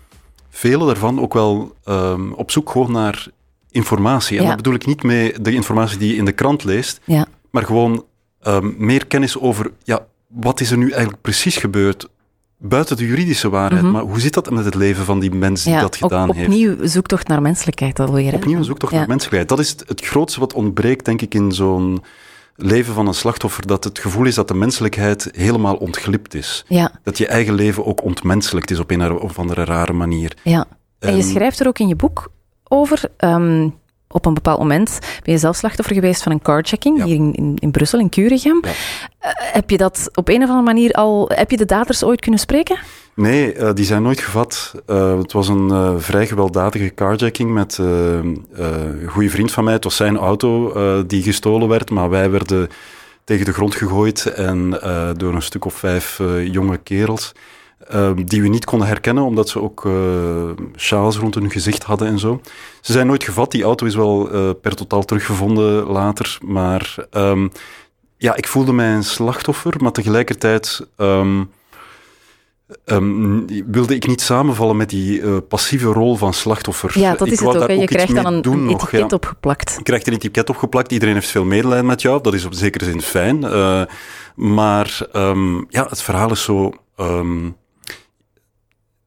vele 0.50 0.86
daarvan, 0.86 1.20
ook 1.20 1.34
wel 1.34 1.76
um, 1.88 2.32
op 2.32 2.50
zoek 2.50 2.70
gewoon 2.70 2.92
naar 2.92 3.26
informatie. 3.70 4.36
En 4.36 4.42
ja. 4.42 4.48
dat 4.48 4.56
bedoel 4.56 4.74
ik 4.74 4.86
niet 4.86 5.02
mee 5.02 5.40
de 5.40 5.52
informatie 5.52 5.98
die 5.98 6.08
je 6.08 6.16
in 6.16 6.24
de 6.24 6.32
krant 6.32 6.64
leest, 6.64 7.00
ja. 7.04 7.26
maar 7.50 7.64
gewoon 7.64 8.04
um, 8.46 8.74
meer 8.78 9.06
kennis 9.06 9.38
over, 9.38 9.70
ja, 9.82 10.06
wat 10.28 10.60
is 10.60 10.70
er 10.70 10.78
nu 10.78 10.90
eigenlijk 10.90 11.22
precies 11.22 11.56
gebeurd? 11.56 12.08
Buiten 12.68 12.96
de 12.96 13.06
juridische 13.06 13.48
waarheid. 13.48 13.82
Mm 13.82 13.88
-hmm. 13.88 13.96
Maar 13.96 14.02
hoe 14.02 14.20
zit 14.20 14.34
dat 14.34 14.50
met 14.50 14.64
het 14.64 14.74
leven 14.74 15.04
van 15.04 15.20
die 15.20 15.30
mens 15.30 15.62
die 15.62 15.72
ja, 15.72 15.80
dat 15.80 15.96
gedaan 15.96 16.28
op, 16.28 16.34
heeft? 16.34 16.48
Opnieuw 16.48 16.76
zoektocht 16.80 17.28
naar 17.28 17.42
menselijkheid 17.42 18.00
alweer. 18.00 18.34
Opnieuw 18.34 18.58
een 18.58 18.64
zoektocht 18.64 18.92
ja. 18.92 18.98
naar 18.98 19.08
menselijkheid. 19.08 19.48
Dat 19.48 19.58
is 19.58 19.70
het, 19.70 19.84
het 19.88 20.00
grootste 20.00 20.40
wat 20.40 20.52
ontbreekt, 20.52 21.04
denk 21.04 21.22
ik, 21.22 21.34
in 21.34 21.52
zo'n 21.52 22.02
leven 22.56 22.94
van 22.94 23.06
een 23.06 23.14
slachtoffer. 23.14 23.66
Dat 23.66 23.84
het 23.84 23.98
gevoel 23.98 24.24
is 24.26 24.34
dat 24.34 24.48
de 24.48 24.54
menselijkheid 24.54 25.28
helemaal 25.32 25.74
ontglipt 25.74 26.34
is. 26.34 26.64
Ja. 26.68 26.92
Dat 27.02 27.18
je 27.18 27.26
eigen 27.26 27.54
leven 27.54 27.86
ook 27.86 28.02
ontmenselijkt 28.02 28.70
is 28.70 28.78
op 28.78 28.90
een 28.90 29.20
of 29.20 29.38
andere 29.38 29.64
rare 29.64 29.92
manier. 29.92 30.36
Ja. 30.42 30.64
En, 30.98 31.08
en 31.08 31.16
je 31.16 31.22
schrijft 31.22 31.60
er 31.60 31.66
ook 31.66 31.78
in 31.78 31.88
je 31.88 31.96
boek 31.96 32.30
over... 32.64 33.04
Um, 33.18 33.74
op 34.14 34.26
een 34.26 34.34
bepaald 34.34 34.58
moment 34.58 34.98
ben 35.22 35.32
je 35.32 35.38
zelf 35.38 35.56
slachtoffer 35.56 35.94
geweest 35.94 36.22
van 36.22 36.32
een 36.32 36.42
carjacking 36.42 36.98
ja. 36.98 37.04
hier 37.04 37.14
in, 37.14 37.32
in, 37.34 37.56
in, 37.58 37.70
Brussel, 37.70 37.98
in. 37.98 38.08
Ja. 38.14 38.52
Uh, 38.62 38.70
heb 39.52 39.70
je 39.70 39.76
dat 39.76 40.08
op 40.14 40.28
een 40.28 40.42
of 40.42 40.48
andere 40.48 40.62
manier 40.62 40.92
al... 40.92 41.30
Heb 41.34 41.50
je 41.50 41.56
de 41.56 41.64
daders 41.64 42.04
ooit 42.04 42.20
kunnen 42.20 42.40
spreken? 42.40 42.78
Nee, 43.14 43.54
uh, 43.54 43.72
die 43.72 43.84
zijn 43.84 44.02
nooit 44.02 44.20
gevat. 44.20 44.74
Uh, 44.86 45.18
het 45.18 45.32
was 45.32 45.48
een 45.48 46.00
vrij 46.00 46.26
gewelddadige 46.26 46.94
carjacking 46.94 47.52
met 47.52 47.78
een 47.78 48.46
goede 49.06 49.30
vriend 49.30 49.52
van 49.52 49.64
mij. 49.64 49.72
Het 49.72 49.84
was 49.84 49.96
zijn 49.96 50.16
auto 50.16 50.72
die 51.06 51.22
gestolen 51.22 51.68
werd, 51.68 51.90
maar 51.90 52.10
wij 52.10 52.30
werden 52.30 52.68
tegen 53.24 53.44
de 53.44 53.52
grond 53.52 53.74
gegooid 53.74 54.26
en 54.26 54.70
door 55.16 55.34
een 55.34 55.42
stuk 55.42 55.64
of 55.64 55.74
vijf 55.74 56.20
jonge 56.44 56.76
kerels. 56.76 57.32
Ehm, 57.88 58.24
die 58.24 58.42
we 58.42 58.48
niet 58.48 58.64
konden 58.64 58.88
herkennen, 58.88 59.24
omdat 59.24 59.48
ze 59.48 59.60
ook 59.60 59.84
uh, 59.84 59.92
sjaals 60.76 61.16
rond 61.16 61.34
hun 61.34 61.50
gezicht 61.50 61.82
hadden 61.82 62.08
en 62.08 62.18
zo. 62.18 62.40
Ze 62.80 62.92
zijn 62.92 63.06
nooit 63.06 63.24
gevat. 63.24 63.50
Die 63.50 63.62
auto 63.62 63.86
is 63.86 63.94
wel 63.94 64.34
uh, 64.34 64.50
per 64.60 64.74
totaal 64.74 65.04
teruggevonden 65.04 65.84
later. 65.86 66.38
Maar 66.44 66.94
um, 67.10 67.50
ja, 68.16 68.36
ik 68.36 68.48
voelde 68.48 68.72
mij 68.72 68.94
een 68.94 69.04
slachtoffer, 69.04 69.74
maar 69.78 69.92
tegelijkertijd 69.92 70.86
um, 70.96 71.50
wilde 73.66 73.94
ik 73.94 74.06
niet 74.06 74.20
samenvallen 74.20 74.76
met 74.76 74.90
die 74.90 75.20
uh, 75.20 75.36
passieve 75.48 75.86
rol 75.86 76.16
van 76.16 76.32
slachtoffer. 76.32 76.98
Ja, 76.98 77.14
dat 77.14 77.26
ik 77.26 77.32
is 77.32 77.40
het 77.40 77.56
ook. 77.56 77.70
Je 77.70 77.84
krijgt 77.84 78.14
dan 78.14 78.26
een, 78.26 78.46
een 78.46 78.68
etiket 78.68 79.00
nog, 79.00 79.10
ja. 79.10 79.16
opgeplakt. 79.16 79.74
Je 79.76 79.82
krijgt 79.82 80.06
een 80.06 80.12
etiket 80.12 80.50
opgeplakt. 80.50 80.92
Iedereen 80.92 81.14
heeft 81.14 81.28
veel 81.28 81.44
medelijden 81.44 81.86
met 81.86 82.02
jou. 82.02 82.22
Dat 82.22 82.34
is 82.34 82.44
op 82.44 82.54
zekere 82.54 82.84
zin 82.84 83.02
fijn. 83.02 83.42
Uh, 83.42 83.82
maar 84.34 84.98
ja, 85.68 85.86
het 85.88 86.02
verhaal 86.02 86.30
is 86.30 86.42
zo 86.42 86.72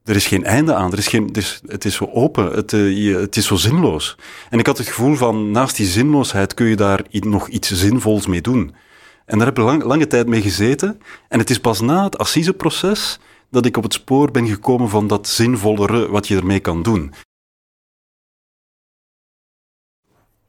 er 0.08 0.16
is 0.16 0.26
geen 0.26 0.44
einde 0.44 0.74
aan. 0.74 0.92
Er 0.92 0.98
is 0.98 1.06
geen, 1.06 1.28
is, 1.32 1.60
het 1.66 1.84
is 1.84 1.94
zo 1.94 2.10
open. 2.12 2.52
Het, 2.52 2.72
uh, 2.72 3.04
je, 3.04 3.16
het 3.16 3.36
is 3.36 3.46
zo 3.46 3.56
zinloos. 3.56 4.16
En 4.50 4.58
ik 4.58 4.66
had 4.66 4.78
het 4.78 4.86
gevoel 4.86 5.14
van, 5.14 5.50
naast 5.50 5.76
die 5.76 5.86
zinloosheid 5.86 6.54
kun 6.54 6.66
je 6.66 6.76
daar 6.76 7.02
nog 7.10 7.48
iets 7.48 7.70
zinvols 7.70 8.26
mee 8.26 8.40
doen. 8.40 8.74
En 9.26 9.38
daar 9.38 9.46
heb 9.46 9.58
ik 9.58 9.64
lang, 9.64 9.82
lange 9.82 10.06
tijd 10.06 10.26
mee 10.26 10.42
gezeten. 10.42 11.00
En 11.28 11.38
het 11.38 11.50
is 11.50 11.60
pas 11.60 11.80
na 11.80 12.04
het 12.04 12.18
assiseproces 12.18 13.18
dat 13.50 13.66
ik 13.66 13.76
op 13.76 13.82
het 13.82 13.92
spoor 13.92 14.30
ben 14.30 14.46
gekomen 14.46 14.88
van 14.88 15.06
dat 15.06 15.28
zinvollere 15.28 16.10
wat 16.10 16.28
je 16.28 16.36
ermee 16.36 16.60
kan 16.60 16.82
doen. 16.82 17.12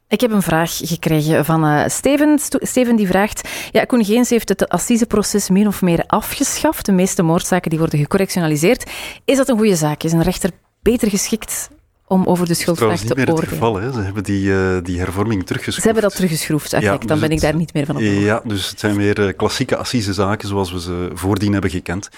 Ik 0.10 0.22
heb 0.22 0.32
een 0.32 0.42
vraag 0.42 0.78
gekregen 0.78 1.46
van 1.46 1.66
uh, 1.66 1.84
Steven. 1.88 2.40
Steven 2.50 2.96
die 2.96 3.08
vraagt, 3.08 3.50
ja, 3.72 3.86
Koen 3.86 4.06
Geens 4.06 4.30
heeft 4.30 4.50
het 4.50 4.70
assiseproces 4.70 5.50
min 5.50 5.68
of 5.68 5.82
meer 5.82 6.04
afgeschaft. 6.08 6.86
De 6.86 6.92
meeste 6.92 7.24
moordzaken 7.24 7.70
die 7.70 7.80
worden 7.80 8.00
gecorrectionaliseerd. 8.00 8.90
Is 9.26 9.38
dat 9.38 9.50
een 9.50 9.58
goede 9.58 9.76
zaak? 9.76 10.04
Is 10.04 10.12
een 10.12 10.24
rechter 10.24 10.52
beter 10.82 11.10
geschikt 11.10 11.70
om 12.08 12.26
over 12.26 12.48
de 12.48 12.54
schuldvraag 12.54 13.00
te 13.00 13.04
oordelen? 13.04 13.26
Dat 13.26 13.38
is 13.38 13.44
niet 13.44 13.58
meer 13.58 13.60
het 13.60 13.60
geval. 13.60 13.76
Hè. 13.82 13.92
Ze 13.92 14.00
hebben 14.00 14.24
die, 14.24 14.46
uh, 14.46 14.78
die 14.84 15.00
hervorming 15.00 15.46
teruggeschroefd. 15.46 15.82
Ze 15.82 15.86
hebben 15.86 16.04
dat 16.04 16.16
teruggeschroefd. 16.16 16.72
Ja, 16.72 16.80
dan 16.80 17.08
dus 17.08 17.20
ben 17.20 17.32
ik 17.32 17.42
daar 17.42 17.56
niet 17.56 17.74
meer 17.74 17.86
van 17.86 17.96
op 17.96 18.02
Ja, 18.02 18.42
dus 18.44 18.70
het 18.70 18.80
zijn 18.80 18.96
weer 18.96 19.20
uh, 19.20 19.34
klassieke 19.38 19.78
assisezaken 19.78 20.48
zoals 20.48 20.72
we 20.72 20.82
ze 20.82 21.10
voordien 21.14 21.52
hebben 21.52 21.72
gekend. 21.72 22.10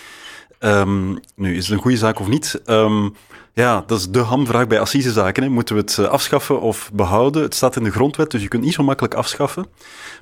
Um, 0.60 1.20
nu, 1.36 1.56
is 1.56 1.68
het 1.68 1.76
een 1.76 1.82
goede 1.82 1.98
zaak 1.98 2.20
of 2.20 2.28
niet? 2.28 2.62
Um, 2.66 3.16
ja, 3.54 3.84
dat 3.88 4.00
is 4.00 4.10
de 4.10 4.20
hamvraag 4.20 4.68
bij 4.68 4.80
assisezaken. 4.80 5.52
Moeten 5.52 5.76
we 5.76 5.82
het 5.82 5.98
eh, 5.98 6.06
afschaffen 6.06 6.62
of 6.62 6.92
behouden? 6.94 7.42
Het 7.42 7.56
staat 7.56 7.76
in 7.76 7.84
de 7.84 7.92
grondwet, 7.92 8.32
dus 8.32 8.42
je 8.42 8.48
kunt 8.48 8.64
niet 8.64 8.74
zo 8.74 8.84
makkelijk 8.84 9.14
afschaffen. 9.14 9.66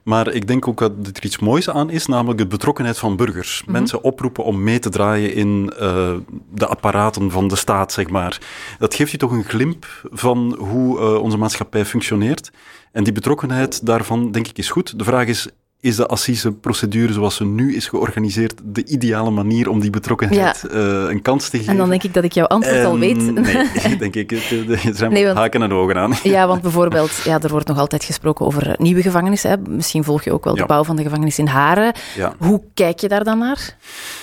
Maar 0.03 0.27
ik 0.27 0.47
denk 0.47 0.67
ook 0.67 0.79
dat 0.79 0.91
er 1.13 1.25
iets 1.25 1.39
moois 1.39 1.69
aan 1.69 1.89
is, 1.89 2.05
namelijk 2.05 2.37
de 2.37 2.47
betrokkenheid 2.47 2.97
van 2.97 3.15
burgers. 3.15 3.61
Mhm. 3.61 3.71
Mensen 3.71 4.03
oproepen 4.03 4.43
om 4.43 4.63
mee 4.63 4.79
te 4.79 4.89
draaien 4.89 5.33
in 5.33 5.73
uh, 5.79 6.13
de 6.53 6.67
apparaten 6.67 7.31
van 7.31 7.47
de 7.47 7.55
staat, 7.55 7.91
zeg 7.91 8.09
maar. 8.09 8.39
Dat 8.79 8.95
geeft 8.95 9.11
je 9.11 9.17
toch 9.17 9.31
een 9.31 9.43
glimp 9.43 9.85
van 10.11 10.55
hoe 10.59 10.99
uh, 10.99 11.21
onze 11.21 11.37
maatschappij 11.37 11.85
functioneert. 11.85 12.51
En 12.91 13.03
die 13.03 13.13
betrokkenheid 13.13 13.85
daarvan, 13.85 14.31
denk 14.31 14.47
ik, 14.47 14.57
is 14.57 14.69
goed. 14.69 14.99
De 14.99 15.03
vraag 15.03 15.27
is, 15.27 15.47
is 15.81 15.95
de 15.95 16.05
assiseprocedure 16.05 17.13
zoals 17.13 17.35
ze 17.35 17.45
nu 17.45 17.75
is 17.75 17.87
georganiseerd 17.87 18.61
de 18.63 18.85
ideale 18.85 19.29
manier 19.29 19.69
om 19.69 19.79
die 19.79 19.89
betrokkenheid 19.89 20.65
ja. 20.71 20.77
uh, 20.77 21.09
een 21.09 21.21
kans 21.21 21.49
te 21.49 21.57
geven? 21.57 21.71
En 21.71 21.77
dan 21.77 21.89
denk 21.89 22.03
ik 22.03 22.13
dat 22.13 22.23
ik 22.23 22.31
jouw 22.31 22.45
antwoord 22.45 22.83
al 22.83 22.99
weet. 22.99 23.17
Nee, 23.39 23.97
denk 23.97 24.15
ik. 24.15 24.31
Er 24.31 24.79
zijn 24.93 25.11
nee, 25.11 25.25
want, 25.25 25.37
haken 25.37 25.61
en 25.61 25.73
ogen 25.73 25.97
aan. 25.97 26.13
Ja, 26.23 26.47
want 26.47 26.61
bijvoorbeeld, 26.67 27.21
ja, 27.23 27.41
er 27.41 27.49
wordt 27.49 27.67
nog 27.67 27.77
altijd 27.77 28.03
gesproken 28.03 28.45
over 28.45 28.75
nieuwe 28.77 29.01
gevangenissen. 29.01 29.49
Hè. 29.49 29.57
Misschien 29.57 30.03
volg 30.03 30.23
je 30.23 30.31
ook 30.31 30.43
wel 30.43 30.55
de 30.55 30.65
bouw 30.65 30.83
van 30.83 30.95
de 30.95 31.03
gevangenis 31.03 31.39
in 31.39 31.47
Haren. 31.47 31.93
Ja. 32.15 32.33
Hoe 32.37 32.61
kijk 32.73 32.99
je 32.99 33.07
daar 33.07 33.23
dan 33.23 33.37
naar? 33.37 33.77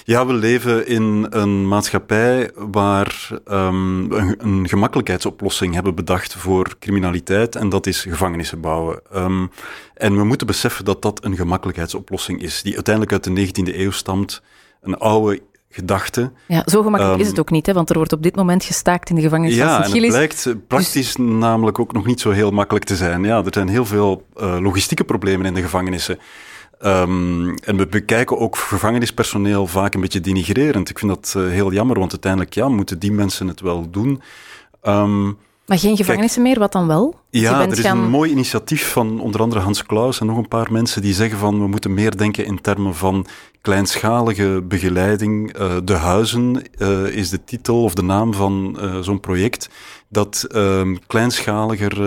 Ja, 0.04 0.26
we 0.26 0.32
leven 0.32 0.86
in 0.86 1.26
een 1.30 1.68
maatschappij 1.68 2.50
waar 2.54 3.28
um, 3.50 4.12
een, 4.12 4.34
een, 4.38 4.68
gemakkelijkheidsoplossing 4.68 5.75
hebben 5.75 5.94
bedacht 5.94 6.34
voor 6.34 6.76
criminaliteit 6.78 7.56
en 7.56 7.68
dat 7.68 7.86
is 7.86 8.02
gevangenissen 8.02 8.60
bouwen. 8.60 9.00
Um, 9.14 9.50
en 9.96 10.16
we 10.16 10.25
moeten 10.25 10.46
beseffen 10.46 10.84
dat 10.84 11.02
dat 11.02 11.25
een 11.25 11.36
gemakkelijkheidsoplossing 11.46 12.42
is, 12.42 12.62
die 12.62 12.74
uiteindelijk 12.74 13.12
uit 13.12 13.24
de 13.24 13.46
19e 13.46 13.76
eeuw 13.76 13.90
stamt. 13.90 14.42
Een 14.80 14.96
oude 14.96 15.40
gedachte. 15.70 16.32
Ja, 16.46 16.62
zo 16.66 16.82
gemakkelijk 16.82 17.20
is 17.20 17.26
het 17.26 17.32
ehm, 17.36 17.40
ook 17.40 17.50
niet, 17.50 17.66
hè, 17.66 17.72
want 17.72 17.90
er 17.90 17.96
wordt 17.96 18.12
op 18.12 18.22
dit 18.22 18.36
moment 18.36 18.64
gestaakt 18.64 19.08
in 19.08 19.14
de 19.14 19.22
gevangenis 19.22 19.54
ja, 19.54 19.82
het 19.82 19.92
blijkt 19.92 20.54
praktisch 20.66 20.92
dus- 20.92 21.16
namelijk 21.16 21.78
ook 21.78 21.92
nog 21.92 22.06
niet 22.06 22.20
zo 22.20 22.30
heel 22.30 22.50
makkelijk 22.50 22.85
te 22.85 22.96
zijn. 22.96 23.24
Ja, 23.24 23.44
er 23.44 23.52
zijn 23.52 23.68
heel 23.68 23.87
veel 23.87 24.26
uh, 24.37 24.59
logistieke 24.61 25.04
problemen 25.04 25.46
in 25.46 25.54
de 25.54 25.62
gevangenissen. 25.62 26.18
Um, 26.80 27.54
en 27.54 27.76
we 27.76 27.87
bekijken 27.87 28.38
ook 28.38 28.56
gevangenispersoneel 28.56 29.66
vaak 29.66 29.94
een 29.94 30.00
beetje 30.00 30.20
denigrerend. 30.20 30.88
Ik 30.90 30.98
vind 30.98 31.14
dat 31.14 31.35
uh, 31.37 31.48
heel 31.48 31.72
jammer, 31.72 31.98
want 31.98 32.11
uiteindelijk 32.11 32.54
ja, 32.54 32.68
moeten 32.68 32.98
die 32.98 33.12
mensen 33.12 33.48
het 33.48 33.61
wel 33.61 33.90
doen. 33.90 34.22
Um, 34.82 35.38
maar 35.66 35.79
geen 35.79 35.96
gevangenissen 35.96 36.42
meer, 36.42 36.59
wat 36.59 36.72
dan 36.72 36.87
wel? 36.87 37.14
Ja, 37.31 37.61
er 37.61 37.79
is 37.79 37.85
een 37.85 38.11
mooi 38.11 38.31
initiatief 38.31 38.92
van 38.92 39.20
onder 39.20 39.40
andere 39.40 39.61
Hans 39.61 39.87
Klaus 39.87 40.20
en 40.20 40.26
nog 40.26 40.37
een 40.37 40.48
paar 40.48 40.72
mensen 40.72 41.02
die 41.02 41.14
zeggen 41.14 41.38
van 41.38 41.61
we 41.61 41.66
moeten 41.66 41.94
meer 41.94 42.16
denken 42.16 42.44
in 42.44 42.61
termen 42.61 42.94
van 42.94 43.26
kleinschalige 43.61 44.62
begeleiding. 44.64 45.59
Uh, 45.59 45.76
de 45.85 45.92
Huizen 45.92 46.62
uh, 46.79 47.07
is 47.07 47.31
de 47.31 47.44
titel 47.44 47.83
of 47.83 47.94
de 47.94 48.02
naam 48.02 48.35
van 48.35 48.76
uh, 48.81 48.98
zo'n 48.98 49.20
project 49.20 49.68
dat 50.09 50.46
um, 50.55 50.98
kleinschaliger 51.07 52.00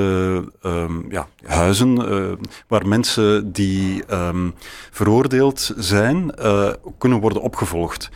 um, 0.63 1.05
ja, 1.09 1.27
huizen 1.45 1.97
waar 2.67 2.87
mensen 2.87 3.51
die 3.51 4.03
um, 4.11 4.53
veroordeeld 4.91 5.73
zijn 5.77 6.33
kunnen 6.97 7.19
worden 7.19 7.41
opgevolgd 7.41 8.09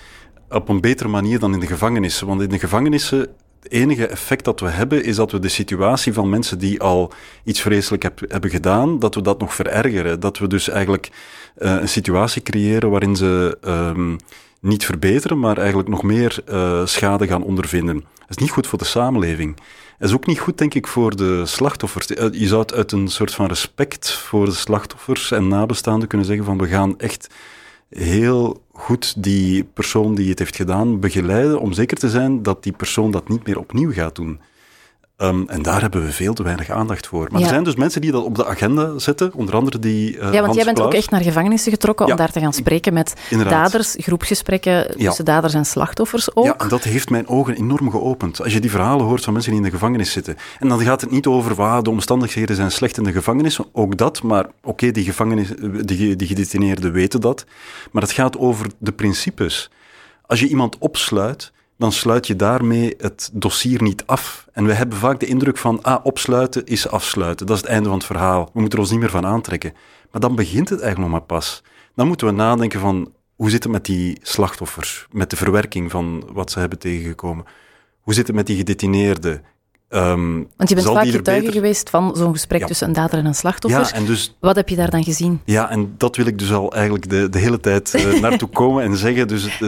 op 0.50 0.70
een 0.70 0.82
betere 0.82 1.10
manier 1.10 1.40
dan 1.40 1.54
in 1.54 1.60
de 1.60 1.68
gevangenissen. 1.68 2.28
Want 2.28 2.42
in 2.42 2.50
de 2.50 2.60
gevangenissen 2.60 3.28
enige 3.68 4.08
effect 4.08 4.46
dat 4.46 4.60
we 4.60 4.70
hebben, 4.70 5.04
is 5.04 5.16
dat 5.16 5.32
we 5.32 5.40
de 5.40 5.50
situatie 5.50 6.14
van 6.14 6.30
mensen 6.30 6.58
die 6.58 6.82
al 6.82 7.14
iets 7.44 7.62
vreselijk 7.62 8.04
heb, 8.04 8.20
hebben 8.28 8.50
gedaan, 8.50 9.00
dat 9.00 9.16
we 9.16 9.22
dat 9.22 9.40
nog 9.40 9.56
verergeren. 9.56 10.20
Dat 10.20 10.38
we 10.38 10.48
dus 10.48 10.70
eigenlijk 10.70 11.10
uh, 11.58 11.72
een 11.82 11.90
situatie 11.90 12.42
creëren 12.42 12.90
waarin 12.90 13.16
ze 13.16 13.58
um, 13.68 14.18
niet 14.60 14.86
verbeteren, 14.86 15.40
maar 15.40 15.58
eigenlijk 15.58 15.90
nog 15.90 16.04
meer 16.04 16.40
uh, 16.50 16.86
schade 16.86 17.28
gaan 17.28 17.44
ondervinden. 17.44 17.96
Dat 17.96 18.30
is 18.30 18.38
niet 18.38 18.52
goed 18.52 18.68
voor 18.68 18.80
de 18.80 18.86
samenleving. 18.86 19.56
Dat 20.00 20.10
is 20.10 20.16
ook 20.16 20.26
niet 20.26 20.40
goed, 20.40 20.58
denk 20.58 20.74
ik, 20.74 20.88
voor 20.88 21.16
de 21.16 21.46
slachtoffers. 21.46 22.08
Eh, 22.08 22.28
je 22.32 22.48
zou 22.48 22.62
het 22.62 22.74
uit 22.74 22.92
een 22.92 23.08
soort 23.08 23.34
van 23.34 23.48
respect 23.48 24.12
voor 24.12 24.46
de 24.46 24.52
slachtoffers 24.52 25.32
en 25.32 25.48
nabestaanden 25.48 26.08
kunnen 26.08 26.28
zeggen 26.28 26.46
van 26.46 26.58
we 26.58 26.68
gaan 26.68 27.00
echt 27.00 27.28
heel 27.90 28.63
goed 28.74 29.24
die 29.24 29.64
persoon 29.64 30.16
die 30.16 30.30
het 30.30 30.40
heeft 30.40 30.56
gedaan 30.56 31.00
begeleiden 31.00 31.60
om 31.60 31.74
zeker 31.74 31.98
te 31.98 32.10
zijn 32.10 32.44
dat 32.44 32.64
die 32.64 32.72
persoon 32.72 33.12
dat 33.12 33.30
niet 33.30 33.46
meer 33.46 33.60
opnieuw 33.60 33.92
gaat 33.92 34.16
doen. 34.16 34.40
Um, 35.18 35.50
en 35.50 35.62
daar 35.62 35.82
hebben 35.82 36.06
we 36.06 36.12
veel 36.12 36.34
te 36.34 36.44
weinig 36.44 36.70
aandacht 36.70 37.08
voor. 37.08 37.28
Maar 37.32 37.42
er 37.42 37.48
zijn 37.48 37.64
dus 37.64 37.76
mensen 37.76 38.02
die 38.02 38.12
dat 38.12 38.24
op 38.24 38.36
de 38.36 38.46
agenda 38.46 39.00
zetten, 39.00 39.34
onder 39.34 39.56
andere 39.56 39.80
die. 39.80 40.18
Uh, 40.18 40.34
ja, 40.34 40.42
want 40.42 40.56
jij 40.56 40.66
bent 40.66 40.82
ook 40.82 40.94
echt 40.94 41.10
naar 41.10 41.22
gevangenissen 41.22 41.72
getrokken 41.72 42.06
om 42.06 42.16
daar 42.16 42.32
te 42.32 42.40
gaan 42.40 42.54
spreken 42.54 42.94
met 42.94 43.14
daders, 43.30 43.96
groepsgesprekken 43.98 44.98
tussen 44.98 45.26
daders 45.26 45.54
en 45.54 45.66
slachtoffers 45.66 46.36
ook. 46.36 46.46
Ja, 46.46 46.58
en 46.58 46.68
dat 46.68 46.84
heeft 46.84 47.10
mijn 47.10 47.28
ogen 47.28 47.56
enorm 47.56 47.92
geopend. 47.92 48.44
Als 48.44 48.54
je 48.54 48.60
die 48.60 48.70
verhalen 48.70 49.06
hoort 49.06 49.24
van 49.24 49.34
mensen 49.34 49.52
die 49.52 49.62
in 49.62 49.68
de 49.68 49.74
gevangenis 49.74 50.12
zitten. 50.12 50.36
En 50.60 50.68
dan 50.68 50.82
gaat 50.82 51.02
het 51.02 51.12
niet 51.12 51.28
over 51.28 51.56
waar 51.56 51.84
de 51.84 51.90
omstandigheden 51.90 52.56
zijn 52.56 52.72
slecht 52.72 52.98
in 52.98 53.04
de 53.04 53.12
gevangenis, 53.12 53.60
ook 53.72 53.98
dat, 53.98 54.24
maar 54.24 54.46
oké, 54.64 54.92
die, 54.92 55.04
gevangenis, 55.04 55.48
die, 55.86 56.16
die 56.16 56.28
gedetineerden 56.28 56.92
weten 56.92 57.22
dat. 57.22 57.46
Maar 57.92 58.02
het 58.02 58.12
gaat 58.12 58.38
over 58.38 58.68
de 58.78 58.92
principes. 58.92 59.70
Als 60.26 60.40
je 60.40 60.48
iemand 60.48 60.78
opsluit 60.78 61.52
dan 61.84 61.92
sluit 61.92 62.28
je 62.28 62.36
daarmee 62.36 62.94
het 62.98 63.30
dossier 63.34 63.82
niet 63.82 64.06
af. 64.06 64.48
En 64.52 64.66
we 64.66 64.74
hebben 64.74 64.98
vaak 64.98 65.20
de 65.20 65.26
indruk 65.26 65.58
van, 65.58 65.82
ah, 65.82 66.06
opsluiten 66.06 66.66
is 66.66 66.88
afsluiten. 66.88 67.46
Dat 67.46 67.56
is 67.56 67.62
het 67.62 67.72
einde 67.72 67.90
van 67.90 67.98
het 67.98 68.08
verhaal. 68.08 68.50
We 68.54 68.60
moeten 68.60 68.78
er 68.78 68.84
ons 68.84 68.92
niet 68.92 69.00
meer 69.00 69.10
van 69.10 69.26
aantrekken. 69.26 69.74
Maar 70.12 70.22
dan 70.22 70.36
begint 70.36 70.70
het 70.70 70.82
eigenlijk 70.82 71.12
nog 71.12 71.20
maar 71.20 71.38
pas. 71.38 71.64
Dan 71.96 72.08
moeten 72.08 72.28
we 72.28 72.34
nadenken 72.34 72.80
van, 72.80 73.14
hoe 73.36 73.50
zit 73.50 73.64
het 73.64 73.72
met 73.72 73.86
die 73.86 74.20
slachtoffers? 74.22 75.08
Met 75.12 75.30
de 75.30 75.36
verwerking 75.36 75.92
van 75.92 76.30
wat 76.34 76.52
ze 76.52 76.60
hebben 76.60 76.80
tegengekomen? 76.80 77.46
Hoe 78.02 78.14
zit 78.14 78.28
het 78.28 78.36
met 78.36 78.48
die 78.48 78.58
gedetineerden? 78.58 79.44
Um, 79.96 80.48
Want 80.58 80.70
je 80.70 80.76
bent 80.76 80.88
vaak 80.88 81.08
getuige 81.08 81.52
geweest 81.52 81.90
van 81.90 82.16
zo'n 82.16 82.32
gesprek 82.32 82.68
tussen 82.68 82.88
een 82.88 82.94
dader 82.94 83.20
en 83.20 83.26
een 83.26 83.36
slachtoffer. 83.36 83.82
Ja, 83.82 83.92
en 83.92 84.06
dus, 84.06 84.36
Wat 84.40 84.56
heb 84.56 84.70
je 84.70 84.76
daar 84.76 84.90
dan 84.90 85.04
gezien? 85.04 85.42
Ja, 85.46 85.70
en 85.70 85.94
dat 85.98 86.16
wil 86.16 86.26
ik 86.26 86.40
dus 86.40 86.54
al 86.54 86.74
eigenlijk 86.74 87.10
de, 87.10 87.30
de 87.30 87.40
hele 87.40 87.60
tijd 87.60 87.94
uh, 87.94 88.20
naartoe 88.22 88.50
komen 88.50 88.84
en 88.84 88.98
zeggen. 88.98 89.28
Dus 89.28 89.62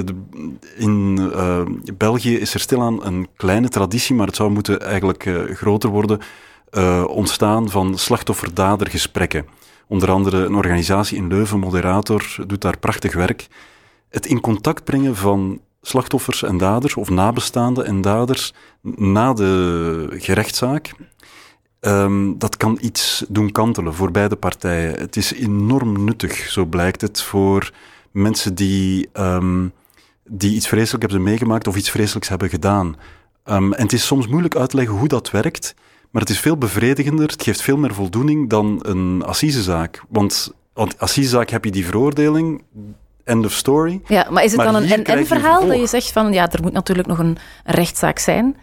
in 0.77 1.19
uh, 1.19 1.61
België 1.97 2.37
is 2.37 2.53
er 2.53 2.59
stilaan 2.59 3.05
een 3.05 3.27
kleine 3.35 3.69
traditie, 3.69 4.15
maar 4.15 4.27
het 4.27 4.35
zou 4.35 4.51
moeten 4.51 4.81
eigenlijk 4.81 5.29
groter 5.53 5.89
worden, 5.89 6.19
ontstaan 7.07 7.69
van 7.69 7.97
slachtoffer-dader 7.97 8.89
gesprekken. 8.89 9.45
Onder 9.87 10.11
andere 10.11 10.45
een 10.45 10.55
organisatie 10.55 11.17
in 11.17 11.27
Leuven, 11.27 11.59
Moderator, 11.59 12.35
doet 12.47 12.61
daar 12.61 12.77
prachtig 12.77 13.13
werk. 13.13 13.47
Het 14.09 14.25
in 14.25 14.39
contact 14.39 14.83
brengen 14.83 15.15
van 15.15 15.59
slachtoffers 15.87 16.43
en 16.43 16.57
daders, 16.57 16.95
of 16.95 17.09
nabestaanden 17.09 17.85
en 17.85 18.01
daders, 18.01 18.53
na 18.95 19.33
de 19.33 20.07
gerechtszaak. 20.09 20.93
Um, 21.81 22.37
dat 22.37 22.57
kan 22.57 22.77
iets 22.81 23.25
doen 23.27 23.51
kantelen 23.51 23.93
voor 23.93 24.11
beide 24.11 24.35
partijen. 24.35 24.99
Het 24.99 25.15
is 25.15 25.33
enorm 25.33 26.03
nuttig, 26.03 26.33
zo 26.35 26.65
blijkt 26.65 27.01
het, 27.01 27.21
voor 27.21 27.71
mensen 28.11 28.55
die 28.55 29.09
um, 29.13 29.73
die 30.29 30.55
iets 30.55 30.67
vreselijks 30.67 31.05
hebben 31.05 31.29
meegemaakt 31.29 31.67
of 31.67 31.75
iets 31.75 31.89
vreselijks 31.89 32.27
hebben 32.27 32.49
gedaan. 32.49 32.95
Ehm, 33.43 33.73
en 33.73 33.81
het 33.83 33.93
is 33.93 34.05
soms 34.05 34.27
moeilijk 34.27 34.55
uit 34.55 34.69
te 34.69 34.75
leggen 34.75 34.95
hoe 34.95 35.07
dat 35.07 35.31
werkt, 35.31 35.75
maar 36.11 36.21
het 36.21 36.31
is 36.31 36.39
veel 36.39 36.57
bevredigender, 36.57 37.27
het 37.27 37.43
geeft 37.43 37.61
veel 37.61 37.77
meer 37.77 37.93
voldoening 37.93 38.49
dan 38.49 38.79
een 38.81 39.23
assisezaak. 39.23 40.03
Want, 40.09 40.53
want 40.73 40.99
assisezaak 40.99 41.49
heb 41.49 41.65
je 41.65 41.71
die 41.71 41.85
veroordeling, 41.85 42.63
end 43.25 43.45
of 43.45 43.51
story. 43.51 44.01
Ja, 44.07 44.27
maar 44.29 44.43
is 44.43 44.51
het 44.51 44.61
dan 44.61 44.75
een 44.75 45.03
en-verhaal 45.05 45.67
dat 45.67 45.79
je 45.79 45.87
zegt 45.87 46.11
van, 46.11 46.33
ja, 46.33 46.51
er 46.51 46.61
moet 46.61 46.73
natuurlijk 46.73 47.07
nog 47.07 47.19
een 47.19 47.37
rechtszaak 47.63 48.19
zijn? 48.19 48.57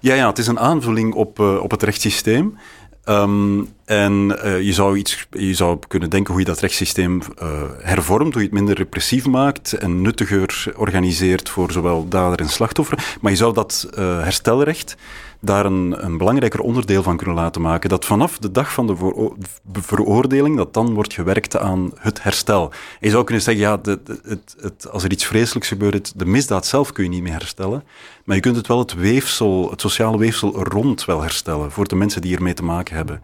Ja, 0.00 0.14
ja, 0.14 0.28
het 0.28 0.38
is 0.38 0.46
een 0.46 0.58
aanvulling 0.58 1.14
op, 1.14 1.38
uh, 1.38 1.62
op 1.62 1.70
het 1.70 1.82
rechtssysteem. 1.82 2.58
Um, 3.04 3.68
en 3.84 4.38
uh, 4.44 4.62
je, 4.62 4.72
zou 4.72 4.96
iets, 4.96 5.26
je 5.30 5.54
zou 5.54 5.78
kunnen 5.88 6.10
denken 6.10 6.32
hoe 6.32 6.42
je 6.42 6.48
dat 6.48 6.60
rechtssysteem 6.60 7.20
uh, 7.42 7.48
hervormt, 7.82 8.32
hoe 8.32 8.42
je 8.42 8.48
het 8.48 8.56
minder 8.56 8.76
repressief 8.76 9.26
maakt 9.26 9.72
en 9.72 10.02
nuttiger 10.02 10.72
organiseert 10.76 11.48
voor 11.48 11.72
zowel 11.72 12.08
dader 12.08 12.40
en 12.40 12.48
slachtoffer. 12.48 13.16
Maar 13.20 13.30
je 13.30 13.36
zou 13.38 13.54
dat 13.54 13.88
herstelrecht 13.96 14.96
daar 15.40 15.64
een, 15.64 16.18
belangrijker 16.18 16.60
onderdeel 16.60 17.02
van 17.02 17.16
kunnen 17.16 17.34
laten 17.34 17.62
maken. 17.62 17.88
Dat 17.88 18.04
vanaf 18.04 18.38
de 18.38 18.50
dag 18.50 18.72
van 18.72 18.86
de 18.86 19.80
veroordeling, 19.80 20.56
dat 20.56 20.74
dan 20.74 20.94
wordt 20.94 21.14
gewerkt 21.14 21.56
aan 21.56 21.92
het 21.98 22.22
herstel. 22.22 22.72
je 23.00 23.10
zou 23.10 23.24
kunnen 23.24 23.42
zeggen, 23.42 23.64
ja, 23.64 23.78
het, 23.82 24.46
het, 24.60 24.90
als 24.90 25.04
er 25.04 25.12
iets 25.12 25.24
vreselijks 25.26 25.68
gebeurt, 25.68 26.18
de 26.18 26.26
misdaad 26.26 26.66
zelf 26.66 26.92
kun 26.92 27.04
je 27.04 27.10
niet 27.10 27.22
meer 27.22 27.32
herstellen. 27.32 27.84
Maar 28.24 28.36
je 28.36 28.42
kunt 28.42 28.56
het 28.56 28.66
wel 28.66 28.78
het 28.78 28.94
weefsel, 28.94 29.70
het 29.70 29.80
sociale 29.80 30.18
weefsel 30.18 30.64
rond 30.64 31.04
wel 31.04 31.20
herstellen, 31.20 31.72
voor 31.72 31.88
de 31.88 31.96
mensen 31.96 32.22
die 32.22 32.36
ermee 32.36 32.54
te 32.54 32.64
maken 32.64 32.96
hebben. 32.96 33.22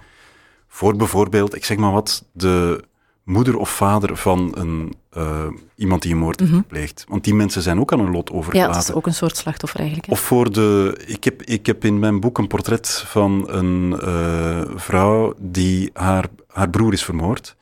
Voor 0.69 0.97
bijvoorbeeld, 0.97 1.55
ik 1.55 1.65
zeg 1.65 1.77
maar 1.77 1.93
wat, 1.93 2.25
de 2.33 2.85
moeder 3.25 3.57
of 3.59 3.71
vader 3.71 4.17
van 4.17 4.53
een, 4.55 4.95
uh, 5.17 5.47
iemand 5.77 6.03
die 6.03 6.13
een 6.13 6.19
moord 6.19 6.41
heeft 6.41 6.53
mhm. 6.53 6.61
gepleegd. 6.61 7.05
Want 7.09 7.25
die 7.25 7.35
mensen 7.35 7.63
zijn 7.63 7.81
ook 7.81 7.93
aan 7.93 8.01
hun 8.01 8.11
lot 8.11 8.31
overgelaten. 8.31 8.71
Ja, 8.73 8.79
dat 8.79 8.89
is 8.89 8.95
ook 8.95 9.07
een 9.07 9.15
soort 9.15 9.37
slachtoffer 9.37 9.81
eigenlijk. 9.81 10.11
Of 10.11 10.21
voor 10.21 10.53
de... 10.53 11.01
Ik 11.07 11.25
heb, 11.25 11.43
ik 11.43 11.67
heb 11.67 11.85
in 11.85 11.99
mijn 11.99 12.21
boek 12.21 12.39
een 12.39 12.47
portret 12.47 13.05
van 13.07 13.45
een 13.49 13.99
uh, 14.03 14.63
vrouw 14.75 15.35
die 15.39 15.91
haar, 15.93 16.29
haar 16.49 16.71
broer 16.71 16.93
is 16.93 17.05
vermoord. 17.05 17.57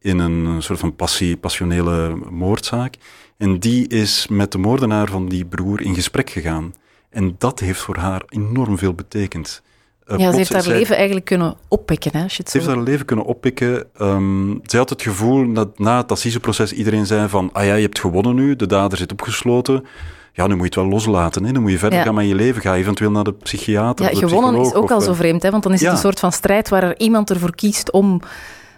In 0.00 0.18
een 0.18 0.62
soort 0.62 0.78
van 0.78 0.96
passie, 0.96 1.36
passionele 1.36 2.18
moordzaak. 2.30 2.96
En 3.36 3.58
die 3.58 3.88
is 3.88 4.26
met 4.28 4.52
de 4.52 4.58
moordenaar 4.58 5.08
van 5.08 5.28
die 5.28 5.44
broer 5.44 5.80
in 5.80 5.94
gesprek 5.94 6.30
gegaan. 6.30 6.74
En 7.10 7.34
dat 7.38 7.60
heeft 7.60 7.80
voor 7.80 7.96
haar 7.96 8.22
enorm 8.28 8.78
veel 8.78 8.94
betekend. 8.94 9.62
Uh, 10.10 10.18
ja, 10.18 10.30
ze 10.30 10.36
heeft 10.36 10.52
haar 10.52 10.66
leven 10.66 10.96
eigenlijk 10.96 11.26
kunnen 11.26 11.54
oppikken. 11.68 12.10
Hè, 12.12 12.22
als 12.22 12.36
je 12.36 12.42
het 12.42 12.50
ze 12.50 12.58
heeft 12.58 12.70
haar 12.70 12.82
leven 12.82 13.06
kunnen 13.06 13.24
oppikken. 13.24 13.84
Um, 14.00 14.60
zij 14.62 14.78
had 14.78 14.90
het 14.90 15.02
gevoel 15.02 15.52
dat 15.52 15.78
na 15.78 15.96
het 15.96 16.12
assiseproces 16.12 16.72
iedereen 16.72 17.06
zei 17.06 17.28
van 17.28 17.50
ah 17.52 17.64
ja, 17.64 17.74
je 17.74 17.82
hebt 17.82 18.00
gewonnen 18.00 18.34
nu, 18.34 18.56
de 18.56 18.66
dader 18.66 18.98
zit 18.98 19.12
opgesloten. 19.12 19.84
Ja, 20.32 20.46
nu 20.46 20.54
moet 20.54 20.74
je 20.74 20.80
het 20.80 20.88
wel 20.88 20.98
loslaten. 20.98 21.44
Hè. 21.44 21.52
Dan 21.52 21.62
moet 21.62 21.70
je 21.70 21.78
verder 21.78 22.02
gaan 22.02 22.14
met 22.14 22.28
je 22.28 22.34
leven. 22.34 22.62
Ga 22.62 22.74
eventueel 22.74 23.10
naar 23.10 23.24
de 23.24 23.32
psychiater. 23.32 24.14
Ja, 24.14 24.18
gewonnen 24.28 24.60
is 24.60 24.74
ook 24.74 24.90
al 24.90 25.00
zo 25.00 25.12
vreemd, 25.12 25.42
hè, 25.42 25.50
want 25.50 25.62
dan 25.62 25.72
is 25.72 25.80
het 25.80 25.90
een 25.90 25.98
soort 25.98 26.20
van 26.20 26.32
strijd 26.32 26.68
waar 26.68 26.82
er 26.82 26.98
iemand 26.98 27.30
ervoor 27.30 27.54
kiest 27.54 27.90
om 27.90 28.20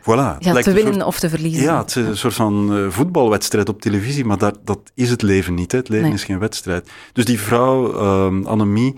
Voilà. 0.01 0.39
Ja, 0.39 0.55
te 0.63 0.73
winnen 0.73 1.07
of 1.07 1.19
te 1.19 1.29
verliezen. 1.29 1.63
Ja, 1.63 1.79
het 1.79 1.97
is 1.97 2.07
een 2.07 2.17
soort 2.17 2.35
van 2.35 2.77
uh, 2.77 2.89
voetbalwedstrijd 2.89 3.69
op 3.69 3.81
televisie, 3.81 4.25
maar 4.25 4.39
dat, 4.39 4.59
dat 4.65 4.79
is 4.95 5.11
het 5.11 5.23
leven 5.23 5.55
niet. 5.55 5.73
Hè. 5.73 5.79
Het 5.79 5.89
leven 5.89 6.13
is 6.13 6.25
geen 6.25 6.39
wedstrijd. 6.39 6.91
Dus 7.13 7.25
die 7.25 7.41
vrouw, 7.41 7.95
um, 8.27 8.47
Annemie, 8.47 8.95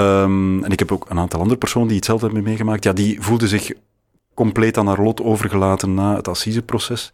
um, 0.00 0.64
en 0.64 0.70
ik 0.70 0.78
heb 0.78 0.92
ook 0.92 1.10
een 1.10 1.18
aantal 1.18 1.40
andere 1.40 1.58
personen 1.58 1.88
die 1.88 1.96
hetzelfde 1.96 2.26
hebben 2.26 2.44
meegemaakt, 2.44 2.84
ja, 2.84 2.92
die 2.92 3.22
voelde 3.22 3.48
zich 3.48 3.72
compleet 4.34 4.78
aan 4.78 4.86
haar 4.86 5.02
lot 5.02 5.22
overgelaten 5.22 5.94
na 5.94 6.16
het 6.16 6.28
assiseproces. 6.28 7.12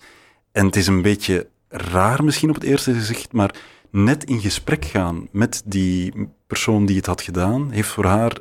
En 0.53 0.67
het 0.67 0.77
is 0.77 0.87
een 0.87 1.03
beetje 1.03 1.47
raar 1.69 2.25
misschien 2.25 2.49
op 2.49 2.55
het 2.55 2.65
eerste 2.65 2.95
gezicht, 2.95 3.33
maar 3.33 3.55
net 3.91 4.25
in 4.25 4.41
gesprek 4.41 4.85
gaan 4.85 5.29
met 5.31 5.63
die 5.65 6.29
persoon 6.47 6.87
die 6.87 6.97
het 6.97 7.07
had 7.07 7.21
gedaan, 7.23 7.71
heeft 7.71 7.89
voor 7.89 8.05
haar 8.05 8.39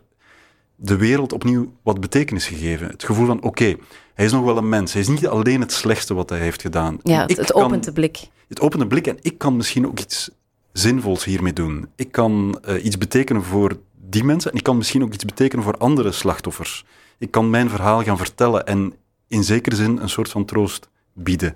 de 0.75 0.97
wereld 0.97 1.34
opnieuw 1.34 1.73
wat 1.84 1.99
betekenis 1.99 2.47
gegeven. 2.47 2.88
Het 2.88 3.03
gevoel 3.03 3.25
van, 3.25 3.41
oké, 3.41 3.75
hij 4.13 4.25
is 4.25 4.31
nog 4.31 4.43
wel 4.43 4.58
een 4.58 4.69
mens. 4.69 4.93
Hij 4.93 5.01
is 5.01 5.08
niet 5.08 5.27
alleen 5.27 5.60
het 5.60 5.71
slechtste 5.71 6.13
wat 6.13 6.29
hij 6.29 6.39
heeft 6.39 6.62
gedaan. 6.62 6.97
Ja, 7.03 7.21
het, 7.21 7.38
het 7.38 7.53
opent 7.53 7.84
de 7.84 7.91
blik. 7.91 8.27
Het 8.47 8.60
opent 8.60 8.81
de 8.81 8.88
blik 8.88 9.08
en 9.08 9.17
ik 9.21 9.38
kan 9.38 9.55
misschien 9.55 9.88
ook 9.88 9.99
iets 9.99 10.29
zinvols 10.71 11.23
hiermee 11.23 11.53
doen. 11.53 11.88
Ik 11.95 12.12
kan 12.12 12.62
uh, 12.67 12.86
iets 12.86 12.97
betekenen 12.97 13.43
voor 13.43 13.77
die 14.10 14.24
mensen 14.24 14.52
en 14.52 14.58
ik 14.58 14.63
kan 14.63 14.78
misschien 14.78 15.04
ook 15.04 15.13
iets 15.13 15.26
betekenen 15.26 15.63
voor 15.63 15.78
andere 15.78 16.12
slachtoffers. 16.12 16.86
Ik 17.18 17.32
kan 17.32 17.50
mijn 17.50 17.70
verhaal 17.70 18.04
gaan 18.04 18.18
vertellen 18.18 18.65
en 18.65 18.94
in 19.28 19.44
zekere 19.44 19.76
zin 19.76 19.98
een 19.98 20.10
soort 20.10 20.30
van 20.30 20.46
troost 20.46 20.89
bieden 21.13 21.56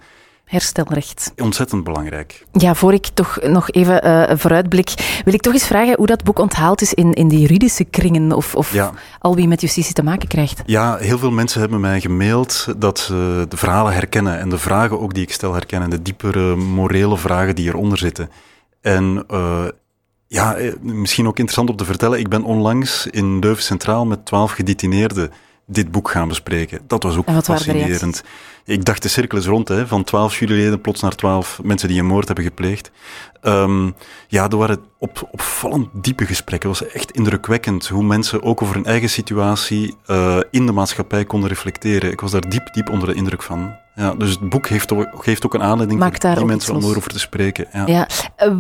herstelrecht. 0.50 1.34
Ontzettend 1.38 1.84
belangrijk. 1.84 2.46
Ja, 2.52 2.76
voor 2.76 2.94
ik 2.94 3.08
toch 3.14 3.40
nog 3.42 3.70
even 3.70 4.08
uh, 4.08 4.38
vooruitblik, 4.38 5.22
wil 5.26 5.34
ik 5.34 5.42
toch 5.42 5.54
eens 5.54 5.68
vragen 5.68 5.96
hoe 5.98 6.06
dat 6.06 6.24
boek 6.24 6.40
onthaald 6.40 6.82
is 6.82 6.94
in, 6.94 7.14
in 7.14 7.28
de 7.28 7.40
juridische 7.40 7.84
kringen 7.84 8.32
of, 8.32 8.56
of 8.56 8.76
al 9.20 9.36
wie 9.36 9.48
met 9.48 9.62
justitie 9.62 9.94
te 9.94 10.04
maken 10.04 10.28
krijgt. 10.28 10.62
Ja, 10.66 10.98
heel 10.98 11.18
veel 11.18 11.32
mensen 11.32 11.60
hebben 11.60 11.80
mij 11.80 12.02
gemaild 12.02 12.68
dat 12.78 13.00
ze 13.00 13.46
de 13.50 13.58
verhalen 13.58 13.94
herkennen 13.94 14.40
en 14.40 14.50
de 14.50 14.58
vragen 14.58 15.00
ook 15.00 15.14
die 15.14 15.24
ik 15.24 15.32
stel 15.32 15.54
herkennen, 15.54 15.90
de 15.90 16.02
diepere 16.02 16.56
morele 16.56 17.18
vragen 17.18 17.56
die 17.56 17.68
eronder 17.68 17.98
zitten. 17.98 18.30
En 18.82 19.24
uh, 19.32 19.66
ja, 20.30 20.56
eh, 20.56 20.74
misschien 20.82 21.28
ook 21.28 21.38
interessant 21.38 21.70
om 21.70 21.76
te 21.76 21.86
vertellen, 21.86 22.20
ik 22.20 22.30
ben 22.30 22.44
onlangs 22.44 23.08
in 23.08 23.40
Leuven 23.40 23.64
Centraal 23.64 24.06
met 24.06 24.26
twaalf 24.26 24.52
gedetineerden 24.52 25.32
dit 25.66 25.92
boek 25.92 26.12
gaan 26.12 26.28
bespreken. 26.28 26.80
Dat 26.88 27.04
was 27.04 27.18
ook 27.18 27.30
fascinerend. 27.44 28.24
Ik 28.66 28.86
dacht, 28.86 29.02
de 29.02 29.08
cirkel 29.08 29.38
is 29.38 29.46
rond, 29.46 29.68
hè, 29.68 29.88
van 29.88 30.04
twaalf 30.04 30.40
juryleden 30.40 30.82
plots 30.82 31.02
naar 31.02 31.16
twaalf 31.16 31.60
mensen 31.64 31.88
die 31.88 32.00
een 32.00 32.06
moord 32.06 32.28
hebben 32.28 32.46
gepleegd. 32.46 32.92
Um, 33.42 33.96
ja, 34.28 34.50
er 34.50 34.58
waren 34.58 34.80
op, 34.98 35.28
opvallend 35.32 35.88
diepe 35.94 36.26
gesprekken. 36.26 36.70
Het 36.70 36.80
was 36.80 36.90
echt 36.92 37.12
indrukwekkend 37.12 37.88
hoe 37.88 38.04
mensen 38.04 38.44
ook 38.44 38.62
over 38.62 38.76
hun 38.76 38.86
eigen 38.86 39.10
situatie 39.10 39.96
uh, 40.08 40.38
in 40.52 40.66
de 40.66 40.72
maatschappij 40.72 41.26
konden 41.26 41.50
reflecteren. 41.50 42.12
Ik 42.12 42.22
was 42.22 42.32
daar 42.32 42.50
diep, 42.50 42.74
diep 42.74 42.90
onder 42.90 43.08
de 43.08 43.14
indruk 43.14 43.44
van. 43.44 43.76
Ja, 44.00 44.14
dus 44.14 44.30
het 44.30 44.50
boek 44.50 44.68
heeft, 44.68 44.94
geeft 45.12 45.46
ook 45.46 45.54
een 45.54 45.62
aanleiding 45.62 46.00
Maakt 46.00 46.24
voor 46.24 46.36
die 46.36 46.46
mensen 46.46 46.76
om 46.76 46.84
erover 46.84 47.12
te 47.12 47.20
spreken. 47.20 47.66
Ja. 47.74 47.84
ja. 47.86 48.08
Uh, 48.48 48.56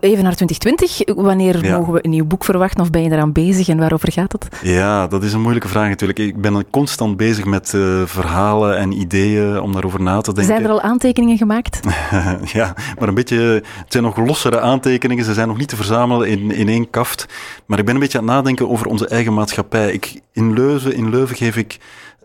even 0.00 0.24
naar 0.24 0.34
2020. 0.34 1.14
Wanneer 1.14 1.70
mogen 1.70 1.92
we 1.92 2.04
een 2.04 2.10
nieuw 2.10 2.24
boek 2.24 2.44
verwachten 2.44 2.80
of 2.80 2.90
ben 2.90 3.02
je 3.02 3.10
eraan 3.10 3.32
bezig 3.32 3.68
en 3.68 3.78
waarover 3.78 4.12
gaat 4.12 4.32
het? 4.32 4.48
Ja, 4.62 5.06
dat 5.06 5.22
is 5.22 5.32
een 5.32 5.40
moeilijke 5.40 5.68
vraag 5.68 5.88
natuurlijk. 5.88 6.18
Ik 6.18 6.40
ben 6.40 6.70
constant 6.70 7.16
bezig 7.16 7.44
met 7.44 7.72
uh, 7.72 8.02
verhalen 8.04 8.76
en 8.76 8.92
ideeën 8.92 9.60
om 9.60 9.72
daarover 9.72 10.02
na 10.02 10.20
te 10.20 10.32
denken. 10.32 10.54
Zijn 10.54 10.64
er 10.64 10.70
al 10.70 10.80
aantekeningen 10.80 11.36
gemaakt? 11.36 11.80
ja, 12.58 12.74
maar 12.98 13.08
een 13.08 13.14
beetje... 13.14 13.38
Het 13.62 13.92
zijn 13.92 14.04
nog 14.04 14.16
lossere 14.16 14.60
aantekeningen. 14.60 15.24
Ze 15.24 15.34
zijn 15.34 15.48
nog 15.48 15.58
niet 15.58 15.68
te 15.68 15.76
verzamelen 15.76 16.28
in, 16.28 16.50
in 16.50 16.68
één 16.68 16.90
kaft. 16.90 17.26
Maar 17.66 17.78
ik 17.78 17.84
ben 17.84 17.94
een 17.94 18.00
beetje 18.00 18.18
aan 18.18 18.24
het 18.24 18.34
nadenken 18.34 18.68
over 18.68 18.86
onze 18.86 19.08
eigen 19.08 19.34
maatschappij. 19.34 19.92
Ik, 19.92 20.20
in, 20.32 20.52
Leuven, 20.52 20.94
in 20.94 21.10
Leuven 21.10 21.36
geef 21.36 21.56
ik 21.56 21.78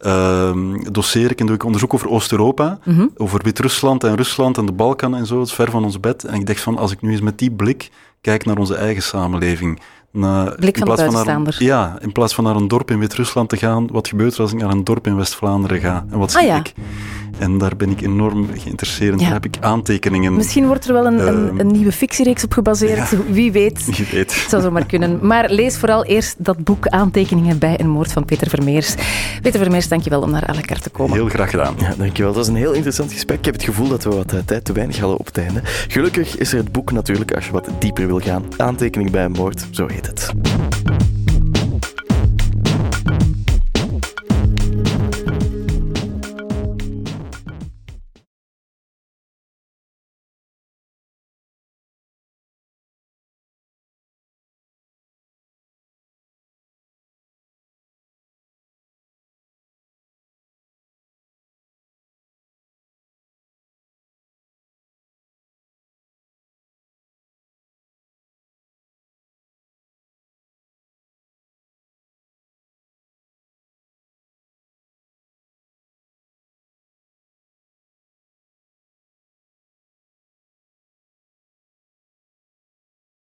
uh, 0.05 0.51
doseer 0.91 1.31
ik 1.31 1.39
en 1.39 1.45
doe 1.45 1.55
ik 1.55 1.63
onderzoek 1.63 1.93
over 1.93 2.09
Oost-Europa, 2.09 2.79
mhm. 2.83 3.07
over 3.17 3.39
Wit-Rusland 3.43 4.03
en 4.03 4.15
Rusland 4.15 4.57
en 4.57 4.65
de 4.65 4.71
Balkan 4.71 5.15
en 5.15 5.25
zo, 5.25 5.39
het 5.39 5.47
is 5.47 5.53
ver 5.53 5.71
van 5.71 5.83
ons 5.83 5.99
bed. 5.99 6.23
En 6.23 6.33
ik 6.33 6.45
dacht 6.47 6.61
van, 6.61 6.77
als 6.77 6.91
ik 6.91 7.01
nu 7.01 7.11
eens 7.11 7.21
met 7.21 7.37
die 7.37 7.51
blik 7.51 7.89
kijk 8.21 8.45
naar 8.45 8.57
onze 8.57 8.75
eigen 8.75 9.03
samenleving, 9.03 9.79
na, 10.11 10.43
Blik 10.43 10.77
van 10.77 10.87
in 10.87 10.95
plaats 10.95 11.13
van 11.13 11.43
naar, 11.43 11.55
Ja, 11.63 11.97
in 12.01 12.11
plaats 12.11 12.35
van 12.35 12.43
naar 12.43 12.55
een 12.55 12.67
dorp 12.67 12.91
in 12.91 12.99
Wit-Rusland 12.99 13.49
te 13.49 13.57
gaan, 13.57 13.87
wat 13.91 14.07
gebeurt 14.07 14.33
er 14.33 14.41
als 14.41 14.53
ik 14.53 14.59
naar 14.59 14.71
een 14.71 14.83
dorp 14.83 15.07
in 15.07 15.15
West-Vlaanderen 15.15 15.79
ga? 15.79 16.05
En 16.11 16.17
wat 16.17 16.35
ah, 16.35 16.39
zie 16.39 16.47
ja. 16.47 16.57
ik? 16.57 16.73
En 17.39 17.57
daar 17.57 17.75
ben 17.75 17.89
ik 17.89 18.01
enorm 18.01 18.47
geïnteresseerd 18.57 19.11
in. 19.11 19.17
Daar 19.17 19.33
heb 19.33 19.45
ik 19.45 19.57
aantekeningen. 19.59 20.33
Misschien 20.33 20.67
wordt 20.67 20.87
er 20.87 20.93
wel 20.93 21.05
een, 21.05 21.27
een, 21.27 21.47
ehm, 21.49 21.59
een 21.59 21.67
nieuwe 21.67 21.91
fictiereeks 21.91 22.43
op 22.43 22.51
gebaseerd. 22.53 23.09
Wie 23.29 23.51
weet. 23.51 23.85
Wie 23.85 24.07
weet. 24.11 24.41
Het 24.41 24.49
zou 24.49 24.61
zomaar 24.61 24.85
kunnen. 24.85 25.19
Maar 25.21 25.49
lees 25.49 25.77
vooral 25.77 26.05
eerst 26.05 26.35
dat 26.37 26.63
boek 26.63 26.87
Aantekeningen 26.87 27.57
bij 27.57 27.79
een 27.79 27.89
moord 27.89 28.11
van 28.11 28.25
Peter 28.25 28.49
Vermeers. 28.49 28.95
Peter 29.41 29.59
Vermeers, 29.59 29.87
dankjewel 29.87 30.21
om 30.21 30.31
naar 30.31 30.45
Alekar 30.45 30.79
te 30.79 30.89
komen. 30.89 31.13
Heel 31.17 31.29
graag 31.29 31.49
gedaan. 31.49 31.75
Ja, 31.77 31.93
dankjewel. 31.97 32.33
Dat 32.33 32.45
was 32.45 32.47
een 32.47 32.59
heel 32.59 32.73
interessant 32.73 33.11
gesprek. 33.11 33.37
Ik 33.37 33.45
heb 33.45 33.53
het 33.53 33.63
gevoel 33.63 33.87
dat 33.87 34.03
we 34.03 34.09
wat 34.09 34.33
eh, 34.33 34.39
tijd 34.45 34.65
te 34.65 34.73
weinig 34.73 34.97
hadden 34.97 35.19
op 35.19 35.25
het 35.25 35.37
einde. 35.37 35.61
Gelukkig 35.87 36.37
is 36.37 36.51
er 36.51 36.57
het 36.57 36.71
boek 36.71 36.91
natuurlijk, 36.91 37.35
als 37.35 37.45
je 37.45 37.51
wat 37.51 37.69
dieper 37.79 38.07
wil 38.07 38.19
gaan. 38.19 38.43
Aantekening 38.57 39.11
bij 39.11 39.25
een 39.25 39.31
moord, 39.31 39.67
zo 39.71 39.87
heet 39.87 40.07
het. 40.07 40.31